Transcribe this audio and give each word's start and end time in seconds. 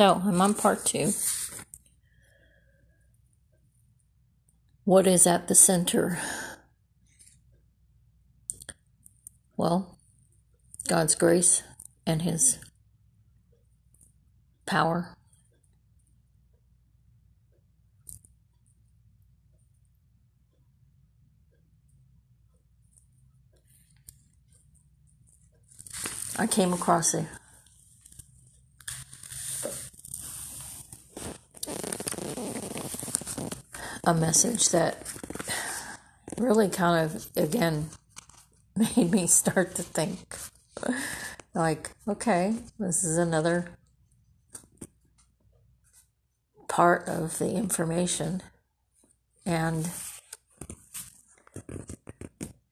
So 0.00 0.22
I'm 0.24 0.40
on 0.40 0.54
part 0.54 0.86
two. 0.86 1.12
What 4.84 5.06
is 5.06 5.26
at 5.26 5.46
the 5.46 5.54
center? 5.54 6.18
Well, 9.58 9.98
God's 10.88 11.14
grace 11.14 11.62
and 12.06 12.22
His 12.22 12.58
power. 14.64 15.14
I 26.38 26.46
came 26.46 26.72
across 26.72 27.12
a 27.12 27.28
a 34.10 34.14
message 34.14 34.70
that 34.70 35.06
really 36.36 36.68
kind 36.68 37.04
of 37.04 37.28
again 37.36 37.90
made 38.96 39.12
me 39.12 39.24
start 39.24 39.76
to 39.76 39.84
think 39.84 40.36
like 41.54 41.90
okay 42.08 42.56
this 42.78 43.04
is 43.04 43.16
another 43.16 43.70
part 46.66 47.06
of 47.08 47.38
the 47.38 47.52
information 47.52 48.42
and 49.46 49.90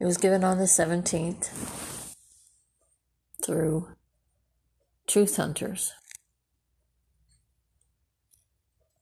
it 0.00 0.04
was 0.04 0.16
given 0.16 0.42
on 0.42 0.58
the 0.58 0.64
17th 0.64 2.14
through 3.44 3.88
truth 5.06 5.36
hunters 5.36 5.92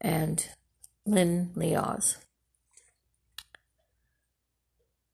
and 0.03 0.50
Lynn 1.06 1.50
Leoz. 1.55 2.17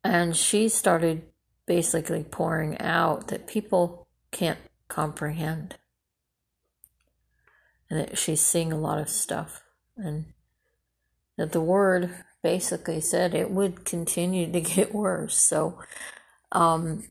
And 0.05 0.37
she 0.37 0.69
started 0.69 1.23
basically 1.67 2.25
pouring 2.25 2.79
out 2.81 3.29
that 3.29 3.47
people 3.47 4.07
can't 4.31 4.59
comprehend. 4.89 5.77
And 7.89 8.01
that 8.01 8.19
she's 8.19 8.41
seeing 8.41 8.73
a 8.73 8.79
lot 8.79 8.99
of 8.99 9.09
stuff. 9.09 9.63
And 9.97 10.27
that 11.37 11.53
the 11.53 11.61
word 11.61 12.11
basically 12.43 13.01
said 13.01 13.35
it 13.35 13.51
would 13.51 13.85
continue 13.85 14.51
to 14.51 14.61
get 14.75 14.95
worse. 14.95 15.37
So, 15.37 15.79
um, 16.51 17.05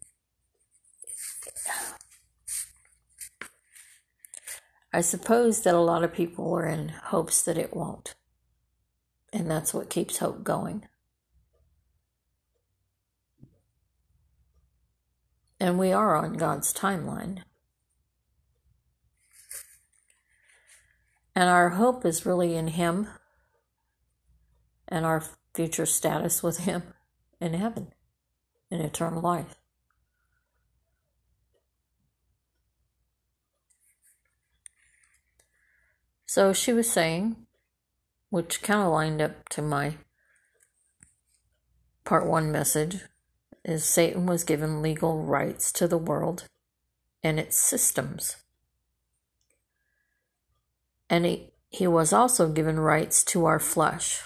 I 4.94 5.02
suppose 5.02 5.62
that 5.62 5.74
a 5.74 5.80
lot 5.80 6.04
of 6.04 6.14
people 6.14 6.54
are 6.54 6.68
in 6.68 6.90
hopes 6.90 7.44
that 7.44 7.58
it 7.58 7.74
won't. 7.74 8.16
And 9.32 9.50
that's 9.50 9.74
what 9.74 9.90
keeps 9.90 10.18
hope 10.18 10.44
going. 10.44 10.86
And 15.62 15.78
we 15.78 15.92
are 15.92 16.16
on 16.16 16.38
God's 16.38 16.74
timeline. 16.74 17.44
And 21.36 21.50
our 21.50 21.70
hope 21.70 22.04
is 22.04 22.26
really 22.26 22.56
in 22.56 22.70
Him 22.70 23.08
and 24.88 25.06
our 25.06 25.24
future 25.54 25.86
status 25.86 26.42
with 26.42 26.62
Him 26.62 26.96
in 27.40 27.54
heaven, 27.54 27.94
in 28.72 28.82
eternal 28.82 29.22
life. 29.22 29.54
So 36.26 36.54
she 36.54 36.74
was 36.74 36.90
saying 36.90 37.36
which 38.32 38.64
kind 38.64 38.82
of 38.82 38.92
lined 38.92 39.22
up 39.22 39.48
to 39.50 39.62
my 39.62 39.98
part 42.04 42.26
one 42.26 42.52
message, 42.52 43.02
is 43.64 43.84
Satan 43.86 44.26
was 44.26 44.44
given 44.44 44.82
legal 44.82 45.24
rights 45.24 45.72
to 45.74 45.88
the 45.88 45.98
world 45.98 46.46
and 47.24 47.40
its 47.40 47.58
systems. 47.58 48.38
And 51.10 51.26
he, 51.26 51.52
he 51.70 51.88
was 51.88 52.12
also 52.14 52.50
given 52.50 52.80
rights 52.80 53.24
to 53.26 53.46
our 53.46 53.60
flesh 53.60 54.22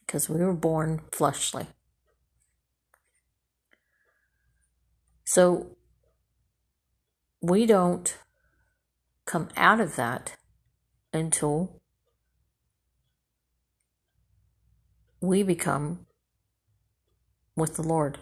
because 0.00 0.28
we 0.28 0.40
were 0.40 0.52
born 0.52 1.00
fleshly. 1.10 1.66
So 5.24 5.76
we 7.40 7.66
don't 7.66 8.16
come 9.26 9.48
out 9.56 9.80
of 9.80 9.96
that 9.96 10.36
until 11.12 11.80
we 15.20 15.42
become 15.42 16.06
with 17.56 17.76
the 17.76 17.82
Lord. 17.82 18.18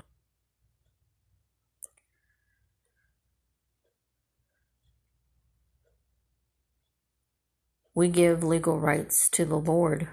We 7.94 8.08
give 8.08 8.42
legal 8.42 8.78
rights 8.78 9.28
to 9.30 9.44
the 9.44 9.58
Lord 9.58 10.08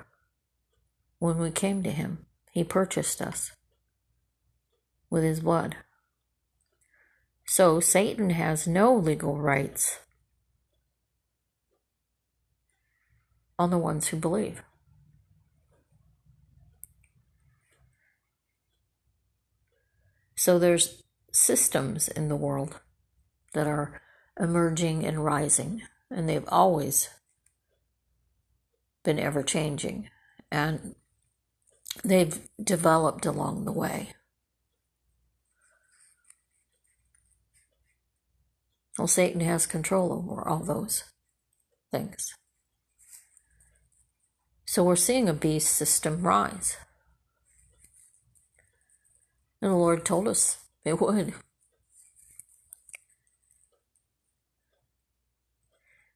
when 1.20 1.38
we 1.38 1.52
came 1.52 1.82
to 1.84 1.92
Him. 1.92 2.26
He 2.52 2.64
purchased 2.64 3.22
us 3.22 3.52
with 5.10 5.24
His 5.24 5.40
blood. 5.40 5.78
So 7.46 7.80
Satan 7.80 8.32
has 8.32 8.68
no 8.68 8.94
legal 8.94 9.38
rights 9.40 10.00
on 13.58 13.70
the 13.70 13.78
ones 13.78 14.10
who 14.10 14.18
believe. 14.18 14.62
So 20.40 20.58
there's 20.58 21.04
systems 21.34 22.08
in 22.08 22.30
the 22.30 22.36
world 22.38 22.80
that 23.54 23.68
are 23.68 24.02
emerging 24.40 25.06
and 25.06 25.22
rising, 25.22 25.82
and 26.10 26.30
they've 26.30 26.48
always 26.48 27.10
been 29.04 29.20
ever 29.20 29.44
changing, 29.44 30.10
and 30.50 30.96
they've 32.06 32.48
developed 32.64 33.26
along 33.26 33.66
the 33.66 33.74
way. 33.74 34.14
Well, 38.98 39.08
Satan 39.08 39.42
has 39.42 39.66
control 39.66 40.14
over 40.14 40.48
all 40.48 40.64
those 40.64 41.04
things. 41.92 42.34
So 44.64 44.86
we're 44.86 44.96
seeing 44.96 45.28
a 45.28 45.34
beast 45.34 45.72
system 45.74 46.22
rise. 46.22 46.78
And 49.62 49.72
the 49.72 49.76
Lord 49.90 50.06
told 50.06 50.28
us 50.28 50.58
it 50.86 51.02
would. 51.02 51.34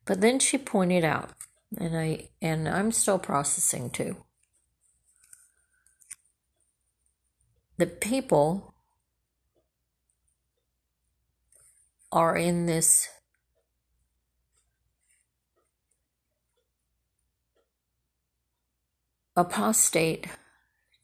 But 0.06 0.22
then 0.22 0.38
she 0.38 0.60
pointed 0.60 1.04
out, 1.04 1.32
and 1.80 1.98
I 1.98 2.30
and 2.40 2.70
I'm 2.70 2.92
still 2.92 3.18
processing 3.18 3.90
too. 3.90 4.18
The 7.78 7.88
people 7.88 8.76
are 12.12 12.38
in 12.38 12.68
this 12.68 13.10
apostate 19.36 20.28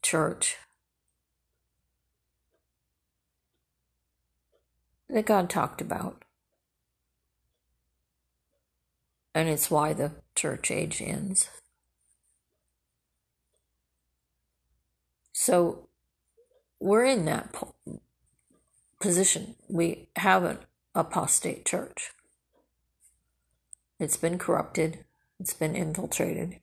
church 0.02 0.56
that 5.12 5.26
God 5.26 5.50
talked 5.50 5.80
about. 5.80 6.24
And 9.34 9.48
it's 9.48 9.70
why 9.70 9.92
the 9.92 10.12
church 10.34 10.70
age 10.70 11.00
ends. 11.00 11.48
So 15.32 15.88
we're 16.80 17.04
in 17.04 17.24
that 17.26 17.54
position. 19.00 19.54
We 19.68 20.08
have 20.16 20.44
an 20.44 20.58
apostate 20.94 21.64
church. 21.64 22.12
It's 23.98 24.16
been 24.16 24.38
corrupted, 24.38 25.04
it's 25.38 25.54
been 25.54 25.76
infiltrated. 25.76 26.60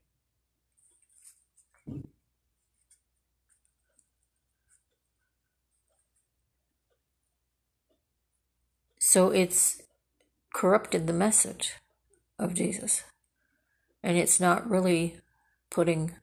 So 9.09 9.30
it's 9.30 9.81
corrupted 10.54 11.07
the 11.07 11.13
message 11.13 11.75
of 12.38 12.54
Jesus. 12.54 13.06
And 14.04 14.18
it's 14.18 14.38
not 14.38 14.69
really 14.69 15.21
putting 15.69 16.15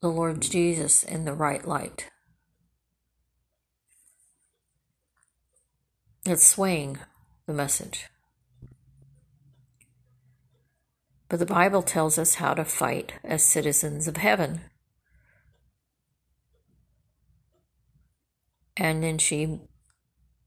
the 0.00 0.10
Lord 0.12 0.40
Jesus 0.40 1.02
in 1.02 1.24
the 1.24 1.32
right 1.32 1.66
light. 1.66 2.08
It's 6.24 6.46
swaying 6.46 7.00
the 7.48 7.52
message. 7.52 8.06
But 11.28 11.40
the 11.40 11.46
Bible 11.46 11.82
tells 11.82 12.16
us 12.16 12.36
how 12.36 12.54
to 12.54 12.64
fight 12.64 13.14
as 13.24 13.42
citizens 13.42 14.06
of 14.06 14.18
heaven. 14.18 14.60
And 18.76 19.02
then 19.02 19.18
she 19.18 19.58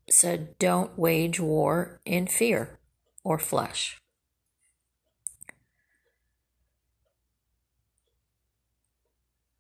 said, 0.10 0.58
Don't 0.60 0.98
wage 0.98 1.40
war 1.40 2.00
in 2.06 2.28
fear 2.28 2.80
or 3.24 3.40
flesh. 3.40 4.00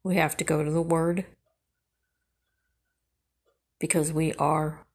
We 0.04 0.16
have 0.16 0.36
to 0.38 0.44
go 0.44 0.63
to 0.63 0.72
the 0.72 0.81
Word 0.81 1.25
because 3.80 4.12
we 4.12 4.34
are 4.34 4.86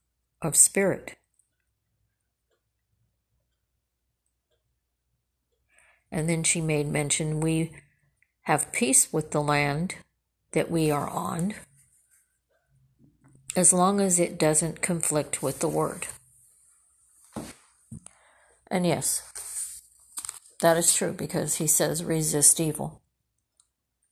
of 0.42 0.54
spirit. 0.54 1.16
And 6.10 6.28
then 6.28 6.42
she 6.42 6.60
made 6.60 6.86
mention 6.86 7.40
we 7.40 7.72
have 8.42 8.72
peace 8.72 9.12
with 9.12 9.30
the 9.30 9.42
land 9.42 9.96
that 10.52 10.70
we 10.70 10.90
are 10.90 11.08
on 11.08 11.54
as 13.56 13.72
long 13.72 14.00
as 14.00 14.18
it 14.18 14.38
doesn't 14.38 14.82
conflict 14.82 15.42
with 15.42 15.60
the 15.60 15.68
word. 15.68 16.06
And 18.70 18.86
yes, 18.86 19.82
that 20.60 20.76
is 20.76 20.94
true 20.94 21.12
because 21.12 21.56
he 21.56 21.66
says 21.66 22.04
resist 22.04 22.60
evil 22.60 23.00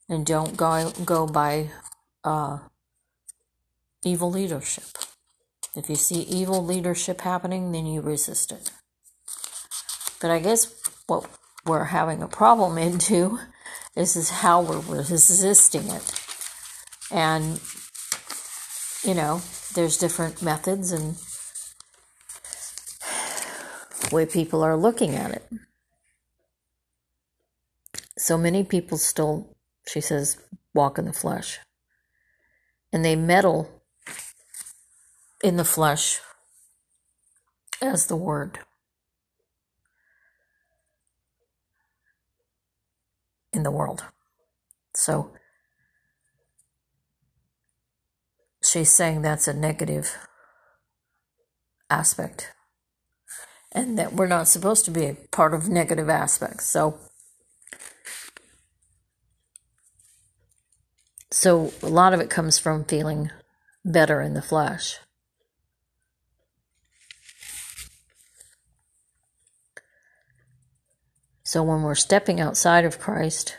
and 0.08 0.24
don't 0.24 0.56
go, 0.56 0.92
go 1.04 1.26
by 1.26 1.70
uh, 2.24 2.58
evil 4.04 4.30
leadership. 4.30 4.98
If 5.74 5.90
you 5.90 5.96
see 5.96 6.22
evil 6.22 6.64
leadership 6.64 7.20
happening, 7.20 7.72
then 7.72 7.86
you 7.86 8.00
resist 8.00 8.52
it. 8.52 8.70
But 10.20 10.30
I 10.30 10.38
guess 10.38 10.74
what 11.06 11.28
we're 11.64 11.84
having 11.84 12.22
a 12.22 12.28
problem 12.28 12.78
into 12.88 13.38
is, 13.94 14.16
is 14.16 14.30
how 14.30 14.62
we're 14.62 14.80
resisting 14.80 15.88
it. 15.88 16.22
And, 17.10 17.60
you 19.02 19.14
know, 19.14 19.42
there's 19.74 19.98
different 19.98 20.42
methods 20.42 20.92
and 20.92 21.16
way 24.12 24.26
people 24.26 24.62
are 24.62 24.76
looking 24.76 25.14
at 25.14 25.30
it. 25.30 25.48
So 28.18 28.38
many 28.38 28.64
people 28.64 28.98
still, 28.98 29.56
she 29.86 30.00
says, 30.00 30.38
walk 30.74 30.98
in 30.98 31.04
the 31.04 31.12
flesh. 31.12 31.58
And 32.92 33.04
they 33.04 33.16
meddle 33.16 33.82
in 35.42 35.56
the 35.56 35.64
flesh 35.64 36.20
as 37.82 38.06
the 38.06 38.16
word. 38.16 38.60
in 43.56 43.62
the 43.62 43.70
world. 43.70 44.04
So 44.94 45.32
she's 48.68 48.92
saying 48.92 49.22
that's 49.22 49.48
a 49.48 49.54
negative 49.54 50.16
aspect 51.88 52.52
and 53.72 53.98
that 53.98 54.14
we're 54.14 54.26
not 54.26 54.48
supposed 54.48 54.84
to 54.84 54.90
be 54.90 55.04
a 55.04 55.16
part 55.30 55.52
of 55.54 55.68
negative 55.68 56.08
aspects. 56.08 56.66
So 56.66 56.98
so 61.30 61.72
a 61.82 61.88
lot 61.88 62.14
of 62.14 62.20
it 62.20 62.30
comes 62.30 62.58
from 62.58 62.84
feeling 62.84 63.30
better 63.84 64.20
in 64.20 64.34
the 64.34 64.42
flesh. 64.42 64.98
So 71.44 71.62
when 71.62 71.82
we're 71.82 71.94
stepping 71.94 72.40
outside 72.40 72.84
of 72.84 72.98
Christ 72.98 73.56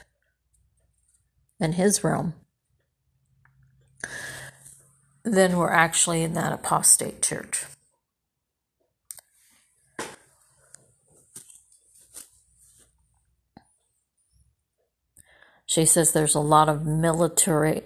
and 1.59 1.75
his 1.75 2.03
realm, 2.03 2.33
then 5.33 5.57
we're 5.57 5.71
actually 5.71 6.23
in 6.23 6.33
that 6.33 6.53
apostate 6.53 7.21
church. 7.21 7.65
She 15.65 15.85
says 15.85 16.11
there's 16.11 16.35
a 16.35 16.39
lot 16.39 16.69
of 16.69 16.85
military, 16.85 17.81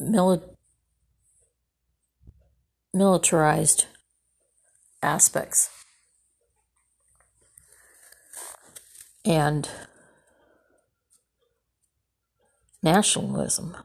mili- 0.00 0.42
militarized 2.94 3.84
aspects 5.02 5.68
and 9.26 9.68
nationalism 12.82 13.76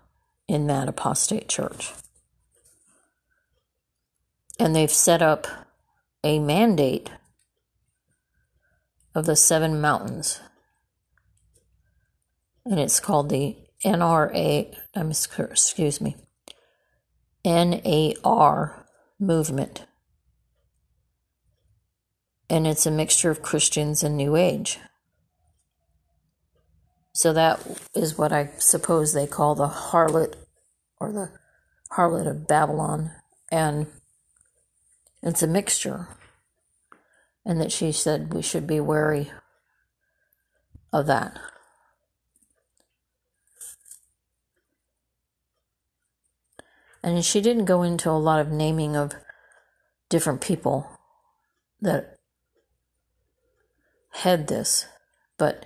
in 0.48 0.68
that 0.68 0.88
apostate 0.88 1.50
church. 1.50 1.92
And 4.60 4.76
they've 4.76 4.92
set 4.92 5.22
up 5.22 5.48
a 6.24 6.40
mandate 6.40 7.10
of 9.16 9.26
the 9.26 9.36
seven 9.36 9.82
mountains. 9.82 10.40
And 12.66 12.80
it's 12.80 13.00
called 13.00 13.30
the 13.30 13.58
NRA, 13.84 14.76
I'm, 14.96 15.12
excuse 15.12 16.00
me, 16.00 16.16
NAR 17.44 18.86
movement. 19.20 19.86
And 22.50 22.68
it's 22.68 22.86
a 22.86 22.92
mixture 22.92 23.32
of 23.32 23.42
Christians 23.42 24.04
and 24.04 24.16
New 24.16 24.36
Age. 24.36 24.80
So 27.14 27.34
that 27.34 27.60
is 27.94 28.18
what 28.18 28.32
I 28.32 28.52
suppose 28.58 29.14
they 29.14 29.28
call 29.28 29.56
the 29.56 29.68
harlot 29.68 30.36
or 31.00 31.12
the 31.12 31.32
harlot 31.96 32.28
of 32.28 32.48
Babylon. 32.48 33.12
And 33.52 33.88
it's 35.24 35.42
a 35.42 35.48
mixture. 35.48 36.08
And 37.46 37.60
that 37.60 37.72
she 37.72 37.92
said 37.92 38.34
we 38.34 38.42
should 38.42 38.68
be 38.68 38.80
wary 38.80 39.31
of 40.92 41.08
that. 41.08 41.40
And 47.02 47.24
she 47.25 47.42
didn't 47.42 47.66
go 47.66 47.84
into 47.84 48.10
a 48.10 48.12
lot 48.12 48.40
of 48.40 48.50
naming 48.50 48.96
of 48.96 49.14
different 50.10 50.40
people 50.40 50.88
that 51.81 52.18
had 54.12 54.47
this, 54.47 54.86
but 55.38 55.66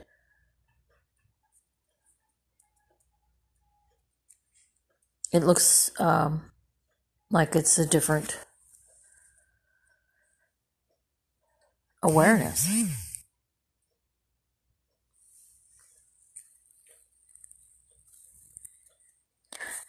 it 5.32 5.44
looks 5.44 5.92
um, 6.00 6.52
like 7.30 7.56
it's 7.56 7.78
a 7.78 7.86
different 7.86 8.40
awareness. 12.04 12.70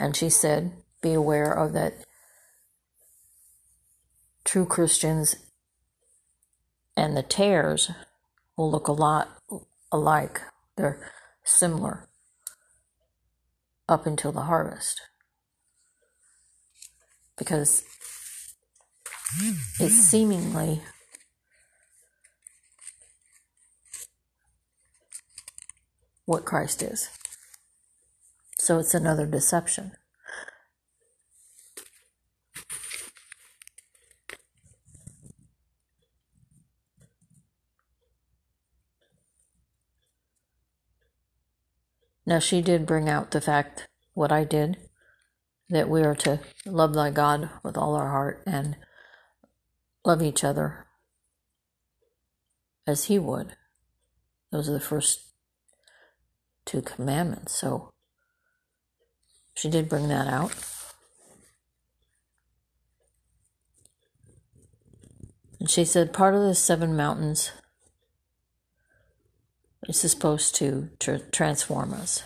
And 0.01 0.17
she 0.17 0.29
said, 0.29 0.73
be 1.03 1.13
aware 1.13 1.53
of 1.53 1.73
that 1.73 1.95
true 4.45 4.65
Christians 4.65 5.37
and 6.97 7.17
the 7.17 7.23
tares 7.23 7.91
will 8.57 8.71
look 8.71 8.89
a 8.89 8.93
lot 8.93 9.29
alike. 9.93 10.41
They're 10.77 11.11
similar 11.45 12.09
up 13.89 14.07
until 14.07 14.33
the 14.33 14.43
harvest 14.43 15.01
because 17.37 17.85
it's 19.79 19.95
seemingly 19.95 20.83
what 26.29 26.45
Christ 26.45 26.83
is. 26.83 27.09
So 28.59 28.79
it's 28.79 28.93
another 28.93 29.25
deception. 29.25 29.93
Now, 42.27 42.41
she 42.41 42.61
did 42.61 42.85
bring 42.85 43.09
out 43.09 43.31
the 43.31 43.41
fact 43.41 43.89
what 44.13 44.31
I 44.31 44.45
did 44.45 44.77
that 45.71 45.89
we 45.89 46.03
are 46.03 46.15
to 46.17 46.41
love 46.67 46.93
thy 46.93 47.11
God 47.11 47.49
with 47.63 47.79
all 47.79 47.95
our 47.95 48.11
heart 48.11 48.43
and 48.47 48.77
love 50.05 50.23
each 50.23 50.45
other 50.45 50.89
as 52.87 53.05
he 53.05 53.19
would. 53.19 53.57
Those 54.53 54.69
are 54.69 54.75
the 54.75 54.81
first 54.81 55.28
two 56.69 56.83
commandments. 56.83 57.59
So 57.59 57.91
she 59.55 59.71
did 59.71 59.89
bring 59.89 60.09
that 60.09 60.29
out. 60.29 60.53
And 65.59 65.71
she 65.71 65.85
said 65.85 66.13
part 66.13 66.35
of 66.35 66.43
the 66.43 66.55
seven 66.55 66.95
mountains 66.95 67.53
is 69.89 69.99
supposed 69.99 70.55
to 70.57 70.91
tr- 71.01 71.17
transform 71.33 71.95
us. 71.95 72.23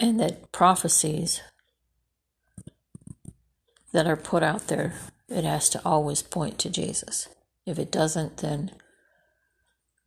And 0.00 0.18
that 0.20 0.50
prophecies 0.50 1.40
that 3.94 4.08
are 4.08 4.16
put 4.16 4.42
out 4.42 4.66
there, 4.66 4.92
it 5.28 5.44
has 5.44 5.68
to 5.68 5.80
always 5.84 6.20
point 6.20 6.58
to 6.58 6.68
Jesus. 6.68 7.28
If 7.64 7.78
it 7.78 7.92
doesn't, 7.92 8.38
then 8.38 8.72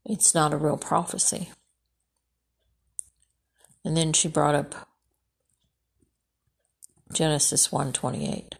it's 0.05 0.35
not 0.35 0.53
a 0.53 0.57
real 0.57 0.75
prophecy. 0.75 1.49
And 3.85 3.95
then 3.95 4.11
she 4.11 4.27
brought 4.27 4.55
up 4.55 4.89
Genesis 7.13 7.71
128. 7.71 8.55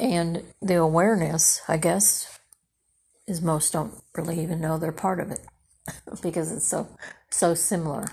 And 0.00 0.44
the 0.62 0.76
awareness, 0.76 1.60
I 1.68 1.76
guess, 1.76 2.38
is 3.26 3.42
most 3.42 3.74
don't 3.74 3.92
really 4.16 4.40
even 4.42 4.58
know 4.58 4.78
they're 4.78 4.92
part 4.92 5.20
of 5.20 5.30
it 5.30 5.40
because 6.22 6.50
it's 6.50 6.66
so 6.66 6.88
so 7.28 7.54
similar 7.54 8.06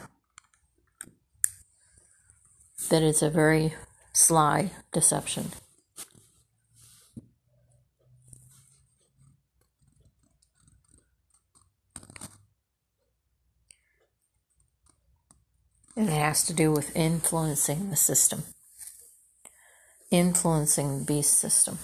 that 2.90 3.04
it's 3.04 3.22
a 3.22 3.30
very 3.30 3.74
sly 4.12 4.72
deception. 4.92 5.52
And 15.96 16.10
it 16.10 16.12
has 16.12 16.46
to 16.46 16.54
do 16.54 16.72
with 16.72 16.96
influencing 16.96 17.90
the 17.90 17.96
system, 17.96 18.44
influencing 20.12 21.00
the 21.00 21.06
beast 21.06 21.34
system. 21.34 21.80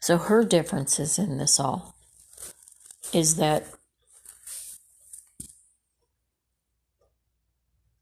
So 0.00 0.16
her 0.16 0.42
differences 0.42 1.18
in 1.18 1.36
this 1.36 1.60
all 1.60 1.94
is 3.12 3.36
that 3.36 3.64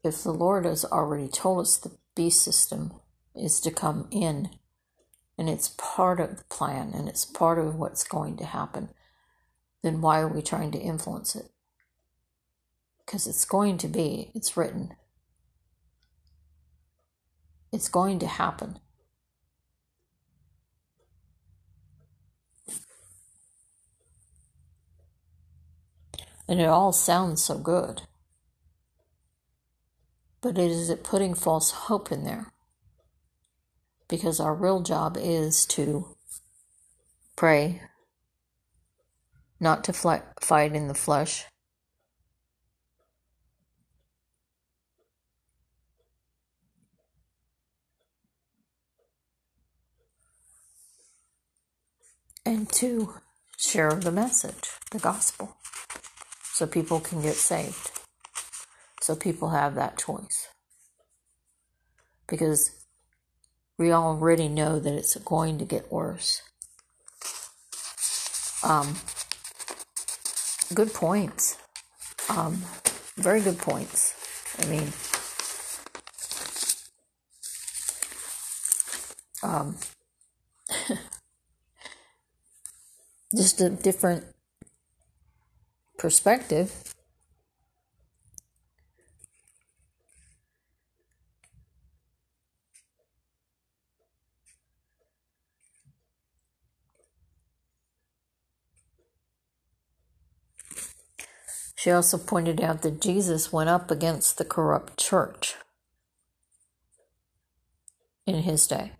if 0.04 0.22
the 0.22 0.32
Lord 0.32 0.66
has 0.66 0.84
already 0.84 1.26
told 1.26 1.62
us 1.62 1.76
the 1.78 1.96
beast 2.14 2.42
system 2.42 2.92
is 3.34 3.58
to 3.60 3.72
come 3.72 4.06
in 4.12 4.50
and 5.38 5.48
it's 5.48 5.74
part 5.76 6.20
of 6.20 6.38
the 6.38 6.44
plan 6.44 6.92
and 6.94 7.08
it's 7.08 7.24
part 7.24 7.58
of 7.58 7.76
what's 7.76 8.04
going 8.04 8.36
to 8.38 8.44
happen, 8.44 8.88
then 9.82 10.00
why 10.00 10.20
are 10.20 10.28
we 10.28 10.42
trying 10.42 10.70
to 10.72 10.78
influence 10.78 11.36
it? 11.36 11.50
Because 13.04 13.26
it's 13.26 13.44
going 13.44 13.78
to 13.78 13.88
be, 13.88 14.30
it's 14.34 14.56
written. 14.56 14.94
It's 17.72 17.88
going 17.88 18.18
to 18.20 18.26
happen. 18.26 18.78
And 26.48 26.60
it 26.60 26.68
all 26.68 26.92
sounds 26.92 27.44
so 27.44 27.58
good. 27.58 28.02
But 30.40 30.58
is 30.58 30.90
it 30.90 31.02
putting 31.02 31.34
false 31.34 31.72
hope 31.72 32.12
in 32.12 32.24
there? 32.24 32.52
Because 34.08 34.38
our 34.38 34.54
real 34.54 34.82
job 34.82 35.16
is 35.18 35.66
to 35.66 36.16
pray, 37.36 37.82
not 39.58 39.84
to 39.84 39.92
fight 39.92 40.72
in 40.74 40.88
the 40.88 40.94
flesh. 40.94 41.44
And 52.44 52.70
to 52.74 53.14
share 53.58 53.90
the 53.90 54.12
message, 54.12 54.70
the 54.92 55.00
gospel 55.00 55.56
so 56.52 56.64
people 56.64 57.00
can 57.00 57.20
get 57.20 57.34
saved. 57.34 57.90
So 59.02 59.16
people 59.16 59.48
have 59.48 59.74
that 59.74 59.98
choice. 59.98 60.48
Because 62.28 62.70
we 63.78 63.92
already 63.92 64.48
know 64.48 64.78
that 64.78 64.94
it's 64.94 65.16
going 65.16 65.58
to 65.58 65.64
get 65.64 65.92
worse. 65.92 66.42
Um, 68.64 68.96
good 70.74 70.92
points. 70.92 71.58
Um, 72.28 72.62
very 73.16 73.40
good 73.40 73.58
points. 73.58 74.14
I 74.58 74.66
mean, 74.66 74.92
um, 79.42 79.76
just 83.36 83.60
a 83.60 83.70
different 83.70 84.24
perspective. 85.98 86.94
She 101.86 101.92
also 101.92 102.18
pointed 102.18 102.60
out 102.60 102.82
that 102.82 103.00
Jesus 103.00 103.52
went 103.52 103.70
up 103.70 103.92
against 103.92 104.38
the 104.38 104.44
corrupt 104.44 104.98
church 104.98 105.54
in 108.26 108.42
his 108.42 108.66
day. 108.66 108.94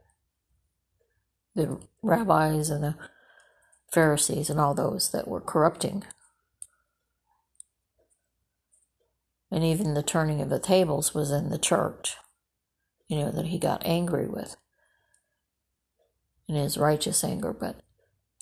The 1.57 1.81
rabbis 2.01 2.71
and 2.71 2.85
the 2.85 2.95
Pharisees 3.91 4.51
and 4.51 4.61
all 4.61 4.73
those 4.73 5.11
that 5.11 5.27
were 5.27 5.41
corrupting 5.41 6.05
and 9.51 9.65
even 9.65 9.95
the 9.95 10.03
turning 10.05 10.41
of 10.41 10.49
the 10.49 10.61
tables 10.61 11.13
was 11.13 11.33
in 11.33 11.51
the 11.51 11.59
church, 11.59 12.15
you 13.09 13.19
know, 13.19 13.33
that 13.33 13.47
he 13.47 13.59
got 13.59 13.85
angry 13.85 14.29
with 14.29 14.55
in 16.49 16.55
his 16.55 16.79
righteous 16.79 17.25
anger, 17.25 17.53
but 17.53 17.81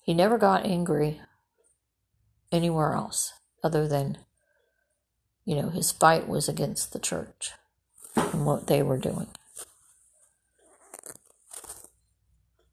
he 0.03 0.13
never 0.13 0.37
got 0.37 0.67
angry 0.67 1.19
anywhere 2.51 2.93
else 2.93 3.33
other 3.63 3.87
than, 3.87 4.19
you 5.45 5.55
know, 5.55 5.69
his 5.69 5.91
fight 5.91 6.27
was 6.27 6.49
against 6.49 6.91
the 6.91 6.99
church 6.99 7.51
and 8.15 8.45
what 8.45 8.67
they 8.67 8.81
were 8.81 8.97
doing. 8.97 9.27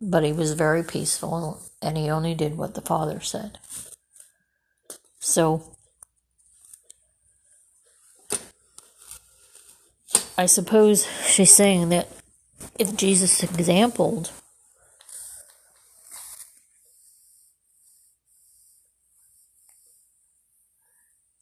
But 0.01 0.25
he 0.25 0.33
was 0.33 0.55
very 0.55 0.83
peaceful 0.83 1.61
and 1.81 1.97
he 1.97 2.11
only 2.11 2.35
did 2.35 2.57
what 2.57 2.75
the 2.75 2.81
Father 2.81 3.21
said. 3.21 3.59
So, 5.21 5.77
I 10.37 10.47
suppose 10.47 11.07
she's 11.27 11.53
saying 11.53 11.91
that 11.91 12.09
if 12.79 12.97
Jesus 12.97 13.43
exampled 13.43 14.33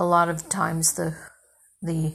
a 0.00 0.04
lot 0.04 0.30
of 0.30 0.48
times 0.48 0.94
the 0.94 1.14
the 1.82 2.14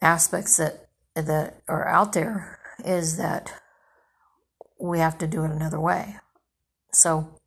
aspects 0.00 0.56
that 0.56 0.88
that 1.16 1.60
are 1.68 1.88
out 1.88 2.12
there 2.12 2.60
is 2.84 3.16
that 3.16 3.52
we 4.80 5.00
have 5.00 5.18
to 5.18 5.26
do 5.26 5.44
it 5.44 5.50
another 5.50 5.80
way. 5.80 6.16
So 6.92 7.40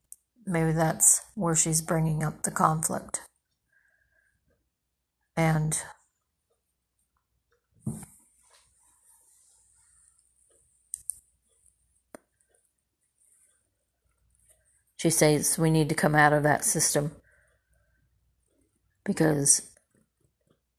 maybe 0.46 0.74
that's 0.74 1.22
where 1.36 1.56
she's 1.56 1.82
bringing 1.82 2.24
up 2.24 2.44
the 2.44 2.52
conflict. 2.52 3.22
And 5.36 5.80
she 14.98 15.12
says 15.12 15.58
we 15.58 15.70
need 15.70 15.89
to 15.89 15.96
come 15.96 16.16
out 16.16 16.34
of 16.34 16.44
that 16.44 16.66
system 16.66 17.12
because 19.06 19.70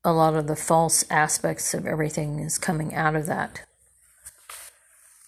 a 0.04 0.12
lot 0.12 0.34
of 0.34 0.46
the 0.46 0.56
false 0.56 1.04
aspects 1.08 1.72
of 1.72 1.86
everything 1.86 2.40
is 2.40 2.58
coming 2.58 2.94
out 2.94 3.16
of 3.16 3.26
that. 3.26 3.62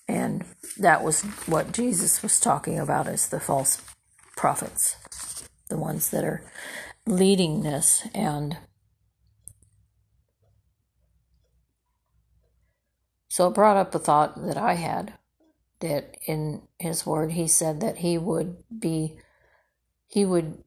And 0.09 0.45
that 0.77 1.05
was 1.05 1.23
what 1.47 1.73
Jesus 1.73 2.23
was 2.23 2.41
talking 2.41 2.79
about 2.79 3.07
as 3.07 3.29
the 3.29 3.41
false 3.41 3.81
prophets, 4.37 4.97
the 5.69 5.77
ones 5.77 6.11
that 6.11 6.25
are 6.25 6.43
leading 7.07 7.63
this 7.63 8.07
and 8.15 8.59
so 13.29 13.49
it 13.49 13.55
brought 13.55 13.77
up 13.77 13.95
a 13.95 13.99
thought 13.99 14.45
that 14.45 14.57
I 14.57 14.75
had 14.75 15.15
that 15.81 16.17
in 16.27 16.63
his 16.79 17.05
word 17.05 17.33
he 17.33 17.47
said 17.47 17.81
that 17.81 17.99
he 17.99 18.17
would 18.17 18.57
be 18.79 19.17
he 20.07 20.25
would 20.25 20.63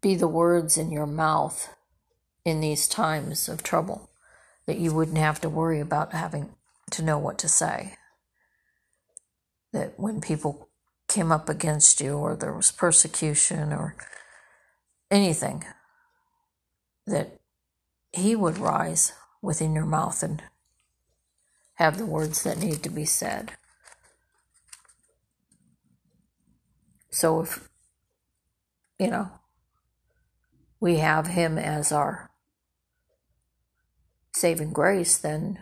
be 0.00 0.14
the 0.14 0.28
words 0.28 0.76
in 0.76 0.90
your 0.90 1.06
mouth 1.06 1.74
in 2.44 2.60
these 2.60 2.86
times 2.86 3.48
of 3.48 3.62
trouble 3.62 4.10
that 4.66 4.78
you 4.78 4.92
wouldn't 4.92 5.18
have 5.18 5.40
to 5.40 5.48
worry 5.48 5.80
about 5.80 6.12
having 6.12 6.50
to 6.90 7.02
know 7.02 7.18
what 7.18 7.38
to 7.38 7.48
say. 7.48 7.94
That 9.72 9.98
when 9.98 10.20
people 10.20 10.68
came 11.08 11.32
up 11.32 11.48
against 11.48 12.00
you 12.00 12.16
or 12.16 12.36
there 12.36 12.52
was 12.52 12.70
persecution 12.70 13.72
or 13.72 13.96
anything 15.10 15.64
that 17.06 17.40
he 18.12 18.36
would 18.36 18.58
rise 18.58 19.12
within 19.40 19.74
your 19.74 19.84
mouth 19.84 20.22
and 20.22 20.42
have 21.74 21.98
the 21.98 22.06
words 22.06 22.42
that 22.42 22.58
need 22.58 22.82
to 22.82 22.90
be 22.90 23.04
said 23.04 23.52
so 27.16 27.40
if 27.40 27.66
you 28.98 29.06
know 29.06 29.30
we 30.80 30.98
have 30.98 31.28
him 31.28 31.56
as 31.56 31.90
our 31.90 32.30
saving 34.34 34.70
grace, 34.70 35.16
then 35.16 35.60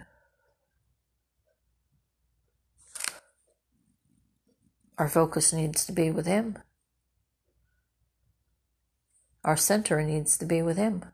our 4.98 5.08
focus 5.08 5.52
needs 5.52 5.86
to 5.86 5.92
be 5.92 6.10
with 6.10 6.26
him. 6.26 6.58
Our 9.44 9.56
center 9.56 10.02
needs 10.02 10.36
to 10.38 10.44
be 10.44 10.60
with 10.60 10.76
him. 10.76 11.04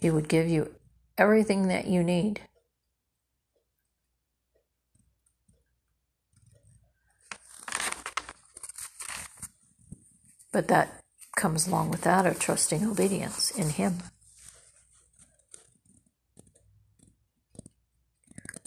He 0.00 0.08
would 0.08 0.28
give 0.28 0.46
you 0.46 0.76
everything 1.18 1.66
that 1.66 1.88
you 1.88 2.04
need. 2.04 2.42
But 10.52 10.68
that 10.68 11.00
comes 11.36 11.66
along 11.66 11.90
with 11.90 12.02
that 12.02 12.26
a 12.26 12.34
trusting 12.34 12.86
obedience 12.86 13.50
in 13.50 13.70
Him. 13.70 13.98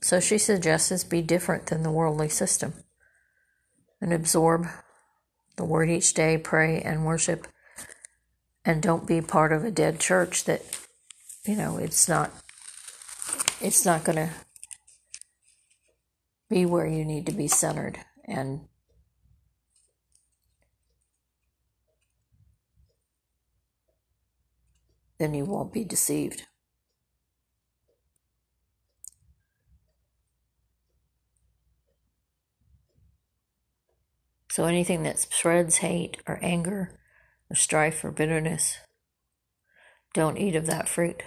So 0.01 0.19
she 0.19 0.37
suggests 0.37 1.03
be 1.03 1.21
different 1.21 1.67
than 1.67 1.83
the 1.83 1.91
worldly 1.91 2.29
system 2.29 2.73
and 4.01 4.13
absorb 4.13 4.67
the 5.57 5.63
word 5.63 5.89
each 5.89 6.13
day, 6.13 6.37
pray 6.37 6.81
and 6.81 7.05
worship, 7.05 7.47
and 8.63 8.81
don't 8.81 9.07
be 9.07 9.21
part 9.21 9.51
of 9.51 9.63
a 9.63 9.71
dead 9.71 9.99
church 9.99 10.43
that, 10.45 10.61
you 11.45 11.55
know, 11.55 11.77
it's 11.77 12.07
not 12.07 12.31
it's 13.61 13.85
not 13.85 14.03
going 14.03 14.17
to 14.17 14.29
be 16.49 16.65
where 16.65 16.85
you 16.85 17.05
need 17.05 17.25
to 17.25 17.31
be 17.31 17.47
centered 17.47 17.99
and 18.25 18.67
then 25.17 25.33
you 25.33 25.45
won't 25.45 25.73
be 25.73 25.83
deceived. 25.83 26.43
So 34.55 34.63
anything 34.63 35.03
that 35.03 35.19
spreads 35.19 35.77
hate 35.77 36.17
or 36.25 36.39
anger 36.41 36.97
or 37.49 37.55
strife 37.55 38.05
or 38.05 38.11
bitterness, 38.11 38.77
don't 40.13 40.37
eat 40.37 40.55
of 40.55 40.65
that 40.67 40.87
fruit. 40.87 41.23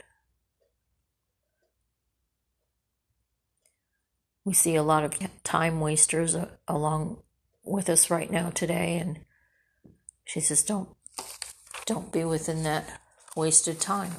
We 4.46 4.54
see 4.54 4.76
a 4.76 4.82
lot 4.82 5.04
of 5.04 5.18
time 5.44 5.78
wasters 5.78 6.34
along 6.66 7.18
with 7.62 7.90
us 7.90 8.08
right 8.08 8.30
now 8.30 8.48
today, 8.48 8.96
and 8.96 9.18
she 10.24 10.40
says, 10.40 10.62
"Don't, 10.62 10.88
don't 11.84 12.10
be 12.10 12.24
within 12.24 12.62
that 12.62 13.02
wasted 13.38 13.78
time. 13.78 14.10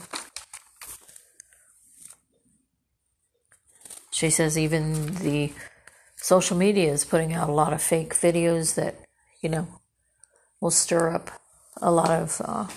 She 4.12 4.30
says 4.30 4.58
even 4.58 5.16
the 5.16 5.54
social 6.16 6.56
media 6.56 6.90
is 6.92 7.04
putting 7.04 7.34
out 7.34 7.50
a 7.50 7.54
lot 7.54 7.74
of 7.74 7.82
fake 7.82 8.16
videos 8.16 8.76
that, 8.76 8.96
you 9.42 9.50
know, 9.50 9.68
will 10.62 10.72
stir 10.72 11.10
up 11.10 11.32
a 11.82 11.92
lot 11.92 12.12
of 12.12 12.42
uh, 12.46 12.68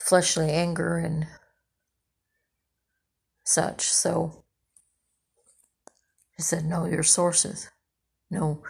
fleshly 0.00 0.50
anger 0.50 0.96
and 0.96 1.28
such. 3.44 3.82
So 3.82 4.44
she 6.36 6.42
said, 6.42 6.64
know 6.64 6.84
your 6.84 7.04
sources. 7.04 7.70
No, 8.28 8.62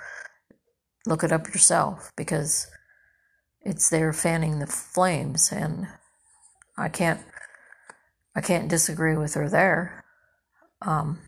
look 1.06 1.24
it 1.24 1.32
up 1.32 1.46
yourself 1.48 2.12
because 2.14 2.70
it's 3.62 3.88
there 3.88 4.12
fanning 4.12 4.58
the 4.58 4.66
flames 4.66 5.50
and 5.50 5.86
I 6.76 6.88
can't 6.88 7.20
I 8.34 8.40
can't 8.40 8.68
disagree 8.68 9.16
with 9.16 9.34
her 9.34 9.48
there. 9.48 10.04
Um, 10.80 11.20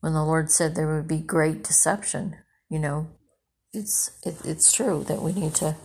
when 0.00 0.12
the 0.12 0.24
Lord 0.24 0.50
said 0.50 0.74
there 0.74 0.94
would 0.94 1.08
be 1.08 1.18
great 1.18 1.64
deception, 1.64 2.36
you 2.68 2.78
know, 2.78 3.08
it's 3.72 4.18
it, 4.24 4.36
it's 4.44 4.72
true 4.72 5.04
that 5.04 5.22
we 5.22 5.32
need 5.32 5.54
to 5.56 5.76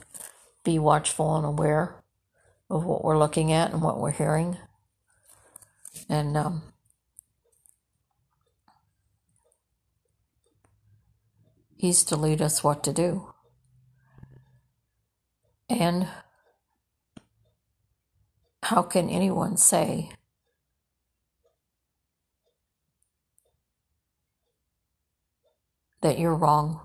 be 0.63 0.77
watchful 0.77 1.35
and 1.37 1.45
aware 1.45 1.95
of 2.69 2.85
what 2.85 3.03
we're 3.03 3.17
looking 3.17 3.51
at 3.51 3.71
and 3.71 3.81
what 3.81 3.99
we're 3.99 4.11
hearing, 4.11 4.57
and 6.09 6.37
um, 6.37 6.61
He's 11.81 12.03
to 12.03 12.15
lead 12.15 12.43
us 12.43 12.63
what 12.63 12.83
to 12.83 12.93
do. 12.93 13.33
And 15.67 16.07
how 18.63 18.83
can 18.83 19.09
anyone 19.09 19.57
say 19.57 20.11
that 26.01 26.19
you're 26.19 26.35
wrong 26.35 26.81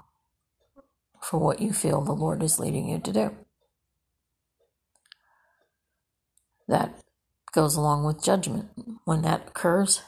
for 1.21 1.39
what 1.39 1.61
you 1.61 1.73
feel 1.73 2.01
the 2.01 2.13
Lord 2.13 2.43
is 2.43 2.59
leading 2.59 2.89
you 2.89 2.99
to 2.99 3.13
do? 3.13 3.37
That 6.69 6.99
goes 7.53 7.77
along 7.77 8.05
with 8.05 8.23
judgment. 8.23 8.71
When 9.05 9.23
that 9.23 9.49
occurs, 9.49 10.03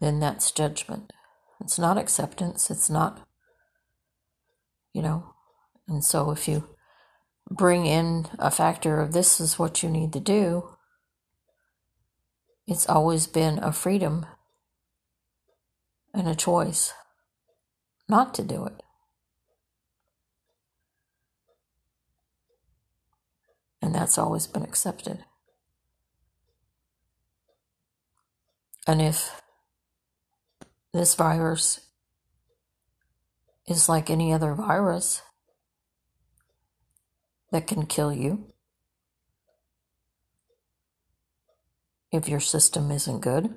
then 0.00 0.18
that's 0.20 0.50
judgment. 0.50 1.12
It's 1.60 1.78
not 1.78 1.96
acceptance. 1.96 2.70
It's 2.70 2.90
not, 2.90 3.26
you 4.92 5.02
know. 5.02 5.34
And 5.86 6.04
so 6.04 6.30
if 6.30 6.48
you 6.48 6.73
bring 7.50 7.86
in 7.86 8.26
a 8.38 8.50
factor 8.50 9.00
of 9.00 9.12
this 9.12 9.40
is 9.40 9.58
what 9.58 9.82
you 9.82 9.88
need 9.88 10.12
to 10.12 10.20
do, 10.20 10.68
it's 12.66 12.88
always 12.88 13.26
been 13.26 13.58
a 13.58 13.72
freedom 13.72 14.26
and 16.14 16.28
a 16.28 16.34
choice 16.34 16.92
not 18.08 18.34
to 18.34 18.42
do 18.42 18.64
it. 18.64 18.82
And 23.82 23.94
that's 23.94 24.16
always 24.16 24.46
been 24.46 24.62
accepted. 24.62 25.24
And 28.86 29.02
if 29.02 29.42
this 30.92 31.14
virus 31.14 31.80
is 33.66 33.88
like 33.88 34.08
any 34.08 34.32
other 34.32 34.54
virus, 34.54 35.22
that 37.54 37.68
can 37.68 37.86
kill 37.86 38.12
you 38.12 38.48
if 42.10 42.28
your 42.28 42.40
system 42.40 42.90
isn't 42.90 43.20
good, 43.20 43.54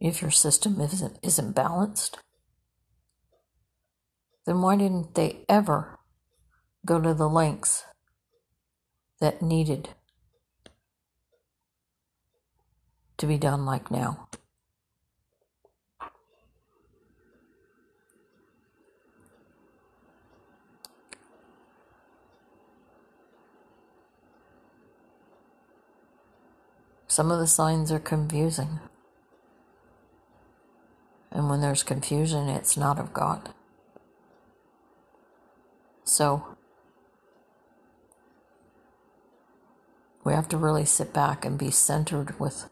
if 0.00 0.20
your 0.20 0.32
system 0.32 0.80
isn't, 0.80 1.16
isn't 1.22 1.54
balanced, 1.54 2.18
then 4.46 4.60
why 4.62 4.74
didn't 4.74 5.14
they 5.14 5.44
ever 5.48 6.00
go 6.84 7.00
to 7.00 7.14
the 7.14 7.28
lengths 7.28 7.84
that 9.20 9.40
needed 9.40 9.90
to 13.16 13.26
be 13.26 13.38
done 13.38 13.64
like 13.64 13.92
now? 13.92 14.28
Some 27.08 27.30
of 27.30 27.38
the 27.38 27.46
signs 27.46 27.90
are 27.90 27.98
confusing. 27.98 28.80
And 31.32 31.48
when 31.48 31.62
there's 31.62 31.82
confusion, 31.82 32.50
it's 32.50 32.76
not 32.76 32.98
of 32.98 33.14
God. 33.14 33.48
So, 36.04 36.56
we 40.22 40.34
have 40.34 40.48
to 40.50 40.58
really 40.58 40.84
sit 40.84 41.14
back 41.14 41.46
and 41.46 41.58
be 41.58 41.70
centered 41.70 42.38
with 42.38 42.68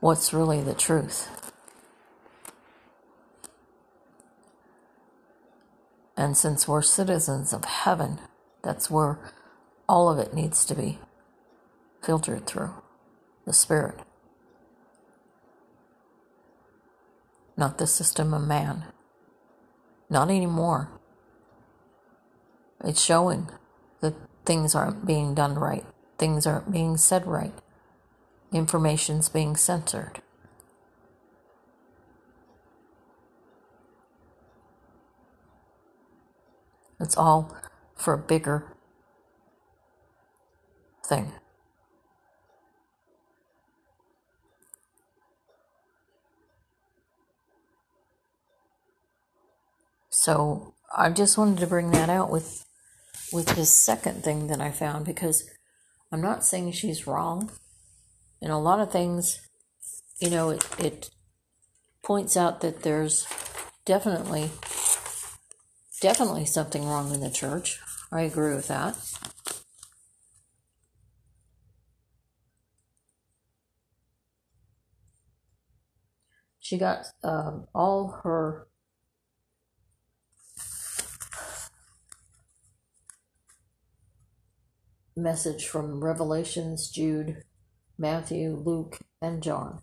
what's 0.00 0.34
really 0.34 0.60
the 0.60 0.74
truth. 0.74 1.52
And 6.16 6.36
since 6.36 6.68
we're 6.68 6.82
citizens 6.82 7.54
of 7.54 7.64
heaven, 7.64 8.18
that's 8.62 8.90
where 8.90 9.18
all 9.88 10.10
of 10.10 10.18
it 10.18 10.34
needs 10.34 10.64
to 10.66 10.74
be 10.74 10.98
filtered 12.04 12.46
through 12.46 12.74
the 13.46 13.52
Spirit, 13.52 13.98
not 17.56 17.78
the 17.78 17.86
system 17.86 18.34
of 18.34 18.46
man. 18.46 18.84
Not 20.10 20.28
anymore. 20.30 20.90
It's 22.84 23.02
showing 23.02 23.48
that 24.00 24.14
things 24.44 24.74
aren't 24.74 25.06
being 25.06 25.34
done 25.34 25.54
right, 25.54 25.84
things 26.18 26.46
aren't 26.46 26.70
being 26.70 26.96
said 26.98 27.26
right, 27.26 27.54
information's 28.52 29.28
being 29.28 29.56
censored. 29.56 30.20
It's 37.00 37.16
all 37.16 37.54
for 37.96 38.14
a 38.14 38.18
bigger 38.18 38.72
thing. 41.04 41.32
So 50.24 50.72
I 50.96 51.10
just 51.10 51.36
wanted 51.36 51.58
to 51.58 51.66
bring 51.66 51.90
that 51.90 52.08
out 52.08 52.30
with 52.30 52.64
with 53.30 53.44
this 53.56 53.68
second 53.68 54.24
thing 54.24 54.46
that 54.46 54.58
I 54.58 54.70
found 54.70 55.04
because 55.04 55.46
I'm 56.10 56.22
not 56.22 56.46
saying 56.46 56.72
she's 56.72 57.06
wrong. 57.06 57.50
And 58.40 58.50
a 58.50 58.56
lot 58.56 58.80
of 58.80 58.90
things, 58.90 59.38
you 60.20 60.30
know, 60.30 60.48
it, 60.48 60.66
it 60.78 61.10
points 62.02 62.38
out 62.38 62.62
that 62.62 62.84
there's 62.84 63.26
definitely 63.84 64.48
definitely 66.00 66.46
something 66.46 66.86
wrong 66.86 67.12
in 67.12 67.20
the 67.20 67.30
church. 67.30 67.78
I 68.10 68.22
agree 68.22 68.54
with 68.54 68.68
that. 68.68 68.96
She 76.60 76.78
got 76.78 77.08
um, 77.22 77.66
all 77.74 78.20
her 78.24 78.68
message 85.16 85.68
from 85.68 86.02
Revelations, 86.02 86.90
Jude, 86.90 87.44
Matthew, 87.96 88.56
Luke, 88.56 88.98
and 89.22 89.42
John. 89.42 89.80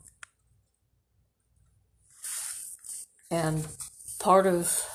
And 3.29 3.65
part 4.19 4.45
of 4.45 4.85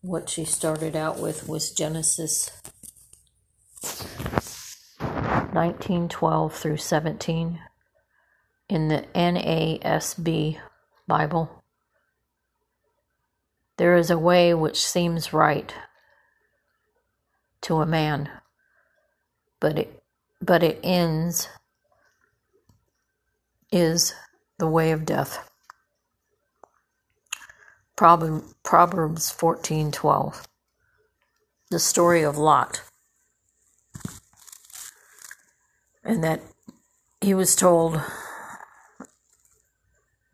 what 0.00 0.30
she 0.30 0.46
started 0.46 0.96
out 0.96 1.18
with 1.18 1.46
was 1.46 1.70
Genesis 1.70 2.50
1912 5.00 6.54
through 6.54 6.78
17 6.78 7.58
in 8.70 8.88
the 8.88 9.04
NASB 9.14 10.58
Bible. 11.06 11.62
There 13.76 13.96
is 13.96 14.10
a 14.10 14.18
way 14.18 14.54
which 14.54 14.82
seems 14.82 15.34
right 15.34 15.74
to 17.62 17.76
a 17.76 17.86
man, 17.86 18.30
but 19.60 19.78
it 19.78 20.02
but 20.40 20.62
it 20.62 20.80
ends 20.82 21.48
is 23.70 24.14
the 24.58 24.68
way 24.68 24.90
of 24.90 25.04
death. 25.04 25.50
Problem 27.96 28.54
Proverbs 28.62 29.30
14:12. 29.30 30.46
The 31.70 31.78
story 31.78 32.22
of 32.22 32.36
Lot. 32.36 32.82
And 36.02 36.24
that 36.24 36.40
he 37.20 37.34
was 37.34 37.54
told 37.54 38.00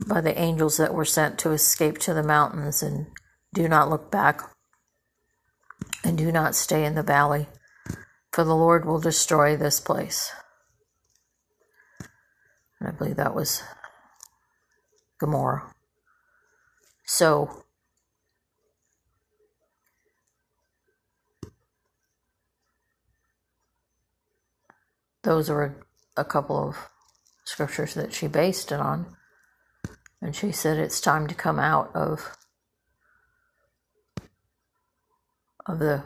by 0.07 0.21
the 0.21 0.39
angels 0.39 0.77
that 0.77 0.95
were 0.95 1.05
sent 1.05 1.39
to 1.41 1.51
escape 1.51 1.99
to 1.99 2.15
the 2.15 2.23
mountains 2.23 2.83
and 2.83 3.09
do 3.53 3.69
not 3.69 3.91
look 3.91 4.11
back 4.11 4.56
and 6.07 6.17
do 6.17 6.31
not 6.31 6.55
stay 6.55 6.85
in 6.85 6.95
the 6.95 7.03
valley, 7.03 7.49
for 8.31 8.45
the 8.45 8.55
Lord 8.55 8.85
will 8.85 9.01
destroy 9.01 9.57
this 9.57 9.81
place. 9.81 10.31
I 12.81 12.93
believe 12.93 13.17
that 13.17 13.35
was 13.35 13.65
Gomorrah. 15.19 15.75
So, 17.05 17.65
those 25.25 25.51
are 25.51 25.75
a 26.17 26.25
couple 26.25 26.69
of 26.69 26.77
scriptures 27.45 27.95
that 27.95 28.13
she 28.13 28.29
based 28.29 28.71
it 28.71 28.79
on. 28.79 29.07
And 30.23 30.37
she 30.37 30.53
said 30.53 30.79
it's 30.79 31.01
time 31.01 31.27
to 31.27 31.35
come 31.35 31.59
out 31.59 31.91
of 31.97 32.37
of 35.69 35.79
the 35.79 36.03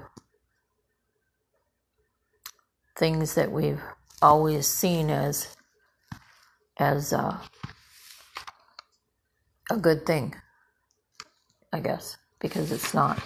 things 2.96 3.34
that 3.34 3.50
we've 3.50 3.82
always 4.22 4.66
seen 4.66 5.10
as 5.10 5.56
as 6.78 7.12
uh, 7.12 7.36
a 9.70 9.76
good 9.76 10.06
thing, 10.06 10.34
I 11.72 11.80
guess, 11.80 12.16
because 12.40 12.72
it's 12.72 12.94
not, 12.94 13.22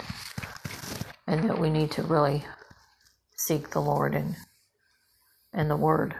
and 1.27 1.49
that 1.49 1.59
we 1.59 1.69
need 1.69 1.91
to 1.91 2.03
really 2.03 2.43
seek 3.37 3.69
the 3.71 3.81
Lord 3.81 4.13
and 4.15 4.35
and 5.53 5.69
the 5.69 5.77
Word, 5.77 6.15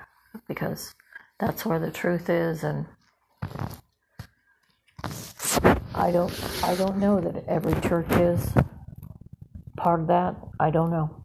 because 0.47 0.95
that's 1.39 1.65
where 1.65 1.79
the 1.79 1.91
truth 1.91 2.29
is, 2.29 2.63
and 2.63 2.85
I 5.93 6.11
don't 6.11 6.33
I 6.63 6.75
don't 6.75 6.97
know 6.97 7.19
that 7.21 7.45
every 7.47 7.79
church 7.81 8.11
is 8.11 8.49
part 9.85 10.01
of 10.01 10.07
that? 10.07 10.35
I 10.59 10.71
don't 10.71 10.89
know. 10.89 11.23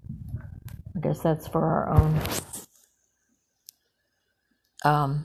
I 0.94 1.00
guess 1.00 1.20
that's 1.20 1.48
for 1.48 1.64
our 1.64 1.88
own 1.98 2.20
um, 4.84 5.24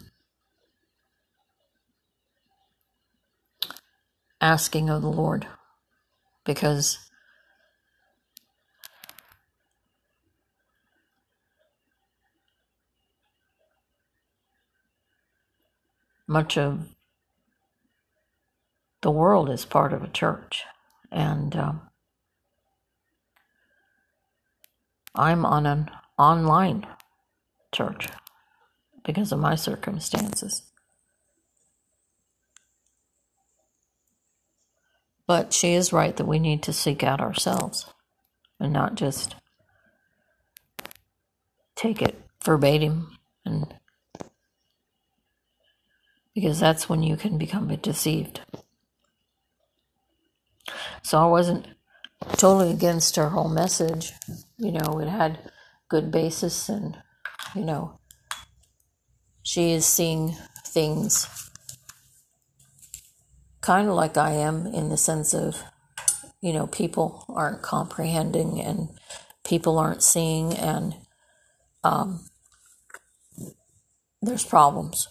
asking 4.42 4.90
of 4.90 5.02
the 5.02 5.10
Lord 5.10 5.48
because 6.46 6.98
much 16.28 16.58
of 16.58 16.88
the 19.02 19.12
world 19.12 19.50
is 19.50 19.66
part 19.66 19.94
of 19.94 20.04
a 20.04 20.08
church 20.10 20.64
and 21.12 21.56
um, 21.58 21.85
I'm 25.16 25.46
on 25.46 25.66
an 25.66 25.90
online 26.18 26.86
church 27.74 28.08
because 29.06 29.32
of 29.32 29.40
my 29.40 29.56
circumstances. 29.56 30.64
But 35.28 35.54
she 35.54 35.74
is 35.74 35.94
right 35.94 36.16
that 36.16 36.28
we 36.28 36.40
need 36.40 36.62
to 36.64 36.74
seek 36.74 37.04
out 37.04 37.22
ourselves 37.22 37.86
and 38.60 38.72
not 38.72 38.96
just 38.96 39.36
take 41.76 42.02
it 42.02 42.22
verbatim 42.44 43.18
and 43.46 43.74
because 46.34 46.60
that's 46.60 46.90
when 46.90 47.02
you 47.02 47.16
can 47.16 47.38
become 47.38 47.74
deceived. 47.78 48.42
So 51.02 51.18
I 51.20 51.26
wasn't 51.26 51.68
totally 52.34 52.72
against 52.72 53.16
her 53.16 53.30
whole 53.30 53.50
message. 53.50 54.14
You 54.58 54.72
know, 54.72 55.00
it 55.00 55.08
had 55.08 55.52
good 55.90 56.12
basis, 56.12 56.70
and 56.70 56.98
you 57.56 57.64
know, 57.66 58.00
she 59.44 59.72
is 59.72 59.86
seeing 59.86 60.36
things 60.68 61.28
kind 63.62 63.88
of 63.88 63.96
like 63.96 64.16
I 64.16 64.32
am 64.34 64.68
in 64.68 64.90
the 64.90 64.98
sense 64.98 65.34
of, 65.34 65.64
you 66.40 66.54
know, 66.54 66.68
people 66.68 67.26
aren't 67.30 67.64
comprehending 67.64 68.62
and 68.62 68.90
people 69.44 69.80
aren't 69.80 70.04
seeing, 70.04 70.54
and 70.54 70.96
um, 71.84 72.26
there's 74.22 74.46
problems. 74.46 75.08